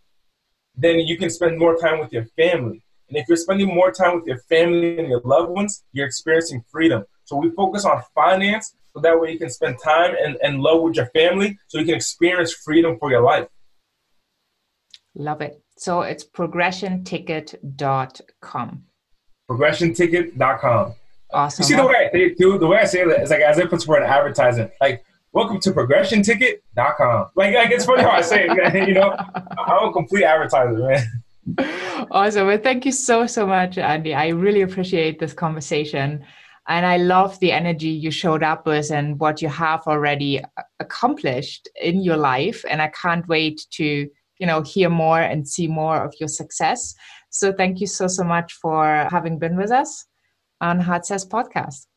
then 0.75 0.99
you 1.01 1.19
can 1.19 1.29
spend 1.29 1.59
more 1.59 1.77
time 1.77 1.99
with 1.99 2.11
your 2.11 2.25
family. 2.35 2.81
And 3.09 3.17
if 3.17 3.27
you're 3.27 3.37
spending 3.37 3.67
more 3.67 3.91
time 3.91 4.15
with 4.15 4.25
your 4.25 4.39
family 4.49 4.97
and 4.99 5.07
your 5.07 5.21
loved 5.23 5.49
ones, 5.49 5.83
you're 5.93 6.05
experiencing 6.05 6.63
freedom. 6.69 7.05
So 7.25 7.37
we 7.37 7.49
focus 7.51 7.85
on 7.85 8.03
finance 8.13 8.75
so 8.93 8.99
that 9.01 9.19
way 9.19 9.31
you 9.31 9.39
can 9.39 9.49
spend 9.49 9.77
time 9.83 10.15
and, 10.21 10.37
and 10.41 10.61
love 10.61 10.81
with 10.81 10.95
your 10.95 11.07
family 11.07 11.57
so 11.67 11.79
you 11.79 11.85
can 11.85 11.95
experience 11.95 12.53
freedom 12.53 12.97
for 12.99 13.11
your 13.11 13.21
life. 13.21 13.47
Love 15.15 15.41
it. 15.41 15.61
So 15.77 16.01
it's 16.01 16.23
progressionticket.com 16.23 18.83
progressionticket.com. 19.49 20.93
Awesome. 21.33 21.63
You 21.63 21.67
see 21.67 21.75
the 21.75 21.85
way 21.85 21.95
I 21.95 22.11
say 22.11 22.25
it 22.25 22.37
too? 22.37 22.57
The 22.57 22.67
way 22.67 22.79
I 22.79 22.85
say 22.85 23.01
it 23.01 23.21
is 23.21 23.29
like 23.29 23.41
as 23.41 23.57
if 23.57 23.71
it's 23.73 23.83
for 23.83 23.97
an 23.97 24.03
advertisement. 24.03 24.71
Like, 24.79 25.03
welcome 25.33 25.59
to 25.61 25.71
progressionticket.com. 25.71 27.27
Like, 27.35 27.53
like 27.53 27.71
it's 27.71 27.85
funny 27.85 28.03
how 28.03 28.11
I 28.11 28.21
say 28.21 28.47
it, 28.49 28.75
you 28.87 28.93
know? 28.93 29.15
I'm 29.57 29.89
a 29.89 29.93
complete 29.93 30.23
advertiser, 30.23 30.77
man. 30.77 31.23
Awesome. 32.11 32.47
Well, 32.47 32.59
thank 32.59 32.85
you 32.85 32.91
so, 32.91 33.25
so 33.27 33.45
much, 33.45 33.77
Andy. 33.77 34.13
I 34.13 34.29
really 34.29 34.61
appreciate 34.61 35.19
this 35.19 35.33
conversation. 35.33 36.23
And 36.67 36.85
I 36.85 36.97
love 36.97 37.39
the 37.39 37.51
energy 37.51 37.87
you 37.87 38.11
showed 38.11 38.43
up 38.43 38.65
with 38.65 38.91
and 38.91 39.19
what 39.19 39.41
you 39.41 39.47
have 39.47 39.87
already 39.87 40.43
uh, 40.43 40.63
accomplished 40.79 41.69
in 41.81 42.01
your 42.01 42.17
life. 42.17 42.63
And 42.69 42.81
I 42.81 42.89
can't 42.89 43.27
wait 43.27 43.65
to, 43.71 44.07
you 44.37 44.47
know, 44.47 44.61
hear 44.61 44.89
more 44.89 45.21
and 45.21 45.47
see 45.47 45.67
more 45.67 46.03
of 46.03 46.13
your 46.19 46.27
success. 46.27 46.93
So 47.29 47.53
thank 47.53 47.79
you 47.79 47.87
so, 47.87 48.07
so 48.07 48.23
much 48.23 48.53
for 48.53 49.07
having 49.09 49.39
been 49.39 49.55
with 49.55 49.71
us 49.71 50.05
on 50.59 50.79
Heart 50.79 51.05
Sells 51.05 51.25
podcast. 51.25 51.87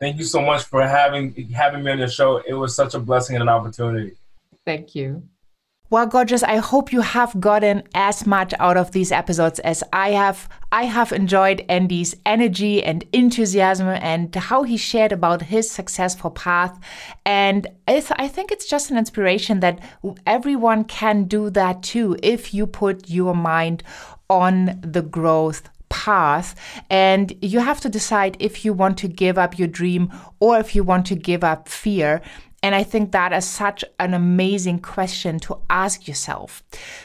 Thank 0.00 0.18
you 0.18 0.24
so 0.24 0.42
much 0.42 0.64
for 0.64 0.86
having 0.86 1.32
having 1.54 1.82
me 1.82 1.92
on 1.92 1.98
your 1.98 2.08
show. 2.08 2.42
It 2.46 2.54
was 2.54 2.74
such 2.74 2.94
a 2.94 2.98
blessing 2.98 3.36
and 3.36 3.42
an 3.42 3.48
opportunity. 3.48 4.16
Thank 4.66 4.94
you. 4.94 5.28
Well, 5.94 6.06
gorgeous, 6.06 6.42
I 6.42 6.56
hope 6.56 6.92
you 6.92 7.02
have 7.02 7.38
gotten 7.38 7.84
as 7.94 8.26
much 8.26 8.52
out 8.58 8.76
of 8.76 8.90
these 8.90 9.12
episodes 9.12 9.60
as 9.60 9.84
I 9.92 10.10
have. 10.10 10.48
I 10.72 10.86
have 10.86 11.12
enjoyed 11.12 11.64
Andy's 11.68 12.16
energy 12.26 12.82
and 12.82 13.04
enthusiasm 13.12 13.86
and 13.86 14.34
how 14.34 14.64
he 14.64 14.76
shared 14.76 15.12
about 15.12 15.42
his 15.42 15.70
successful 15.70 16.32
path. 16.32 16.76
And 17.24 17.68
I 17.86 18.00
think 18.00 18.50
it's 18.50 18.66
just 18.66 18.90
an 18.90 18.98
inspiration 18.98 19.60
that 19.60 19.78
everyone 20.26 20.82
can 20.82 21.26
do 21.26 21.48
that 21.50 21.84
too 21.84 22.16
if 22.24 22.52
you 22.52 22.66
put 22.66 23.08
your 23.08 23.36
mind 23.36 23.84
on 24.28 24.80
the 24.82 25.02
growth 25.02 25.68
path 25.90 26.56
and 26.90 27.32
you 27.40 27.60
have 27.60 27.80
to 27.82 27.88
decide 27.88 28.36
if 28.40 28.64
you 28.64 28.72
want 28.72 28.98
to 28.98 29.06
give 29.06 29.38
up 29.38 29.60
your 29.60 29.68
dream 29.68 30.12
or 30.40 30.58
if 30.58 30.74
you 30.74 30.82
want 30.82 31.06
to 31.06 31.14
give 31.14 31.44
up 31.44 31.68
fear 31.68 32.20
and 32.64 32.74
I 32.74 32.82
think 32.82 33.12
that 33.12 33.34
is 33.34 33.44
such 33.44 33.84
an 34.00 34.14
amazing 34.14 34.78
question 34.78 35.38
to 35.40 35.58
ask 35.68 36.08
yourself. 36.08 36.62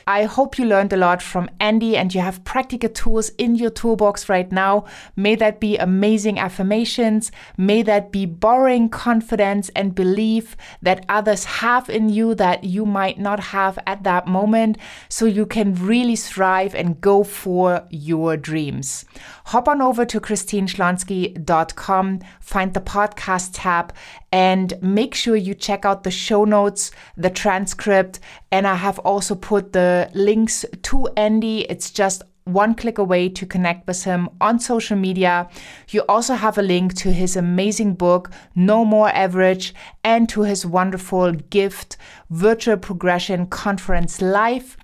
I 0.08 0.24
hope 0.24 0.58
you 0.58 0.63
learned 0.63 0.93
a 0.93 0.95
lot 0.95 1.22
from 1.22 1.50
Andy 1.60 1.98
and 1.98 2.15
you 2.15 2.22
have 2.22 2.45
practical 2.45 2.88
tools 2.88 3.28
in 3.38 3.56
your 3.56 3.69
toolbox 3.69 4.30
right 4.30 4.50
now. 4.54 4.86
May 5.17 5.36
that 5.36 5.60
be 5.60 5.76
amazing 5.76 6.39
affirmations. 6.39 7.30
May 7.58 7.82
that 7.82 8.10
be 8.10 8.26
borrowing 8.26 8.88
confidence 8.88 9.67
and 9.76 9.93
belief 9.93 10.56
that 10.82 11.06
others 11.10 11.43
have 11.43 11.89
in 11.89 12.08
you 12.08 12.36
that 12.36 12.63
you 12.63 12.86
might 12.86 13.19
not 13.19 13.41
have 13.41 13.78
at 13.86 14.04
that 14.04 14.28
moment 14.28 14.78
so 15.10 15.26
you 15.26 15.45
can 15.45 15.76
really 15.76 16.15
thrive 16.15 16.74
and 16.74 17.02
go 17.02 17.22
for 17.26 17.86
your 17.89 18.38
dreams. 18.38 19.04
Hop 19.48 19.67
on 19.67 19.82
over 19.82 20.06
to 20.06 20.22
christineslawski.com, 20.22 22.19
find 22.39 22.74
the 22.74 22.80
podcast 22.80 23.50
tab, 23.52 23.91
and 24.32 24.74
make 24.82 25.15
sure 25.15 25.36
you 25.36 25.54
check 25.54 25.86
out 25.86 26.04
the 26.04 26.12
show 26.12 26.46
notes, 26.46 26.92
the 27.18 27.30
transcript, 27.30 28.20
and 28.52 28.68
I 28.68 28.76
have 28.76 29.00
also 29.00 29.36
put 29.36 29.74
the 29.74 30.10
links 30.13 30.65
to 30.84 31.08
Andy. 31.18 31.62
It's 31.62 31.92
just 31.92 32.24
one 32.46 32.74
click 32.74 32.98
away 32.98 33.30
to 33.30 33.46
connect 33.46 33.88
with 33.88 34.04
him 34.04 34.30
on 34.42 34.60
social 34.60 34.98
media. 34.98 35.50
You 35.89 36.04
also 36.10 36.34
have 36.34 36.58
a 36.58 36.63
link 36.63 36.96
to 36.96 37.12
his 37.12 37.36
amazing 37.36 37.94
book, 37.94 38.32
No 38.56 38.84
More 38.84 39.10
Average, 39.10 39.74
and 40.04 40.28
to 40.30 40.42
his 40.42 40.65
wonderful 40.65 41.34
gift, 41.34 41.98
Virtual 42.30 42.78
Progression 42.78 43.48
Conference 43.48 44.22
Live. 44.22 44.78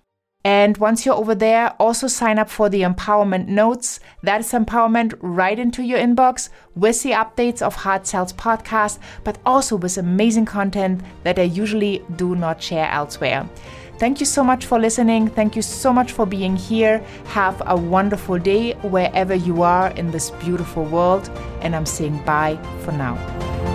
And 0.45 0.77
once 0.77 1.05
you're 1.07 1.15
over 1.15 1.33
there, 1.33 1.73
also 1.79 2.05
sign 2.05 2.37
up 2.37 2.51
for 2.51 2.69
the 2.69 2.83
empowerment 2.83 3.47
notes. 3.47 3.99
That 4.21 4.41
is 4.41 4.51
empowerment 4.51 5.15
right 5.19 5.57
into 5.57 5.81
your 5.81 5.97
inbox 5.97 6.49
with 6.75 7.01
the 7.01 7.11
updates 7.13 7.63
of 7.63 7.73
Heart 7.73 8.05
Sells 8.05 8.31
podcast, 8.31 8.99
but 9.23 9.39
also 9.43 9.75
with 9.75 9.97
amazing 9.97 10.45
content 10.45 11.01
that 11.23 11.39
I 11.39 11.43
usually 11.43 12.05
do 12.15 12.35
not 12.35 12.61
share 12.61 12.87
elsewhere. 12.91 13.49
Thank 13.97 14.19
you 14.19 14.27
so 14.27 14.43
much 14.43 14.67
for 14.67 14.77
listening. 14.77 15.29
Thank 15.29 15.55
you 15.55 15.63
so 15.63 15.91
much 15.91 16.11
for 16.11 16.27
being 16.27 16.55
here. 16.55 16.99
Have 17.29 17.63
a 17.65 17.75
wonderful 17.75 18.37
day 18.37 18.73
wherever 18.83 19.33
you 19.33 19.63
are 19.63 19.89
in 19.91 20.11
this 20.11 20.29
beautiful 20.29 20.83
world. 20.83 21.27
And 21.61 21.75
I'm 21.75 21.87
saying 21.87 22.23
bye 22.23 22.59
for 22.81 22.91
now. 22.91 23.74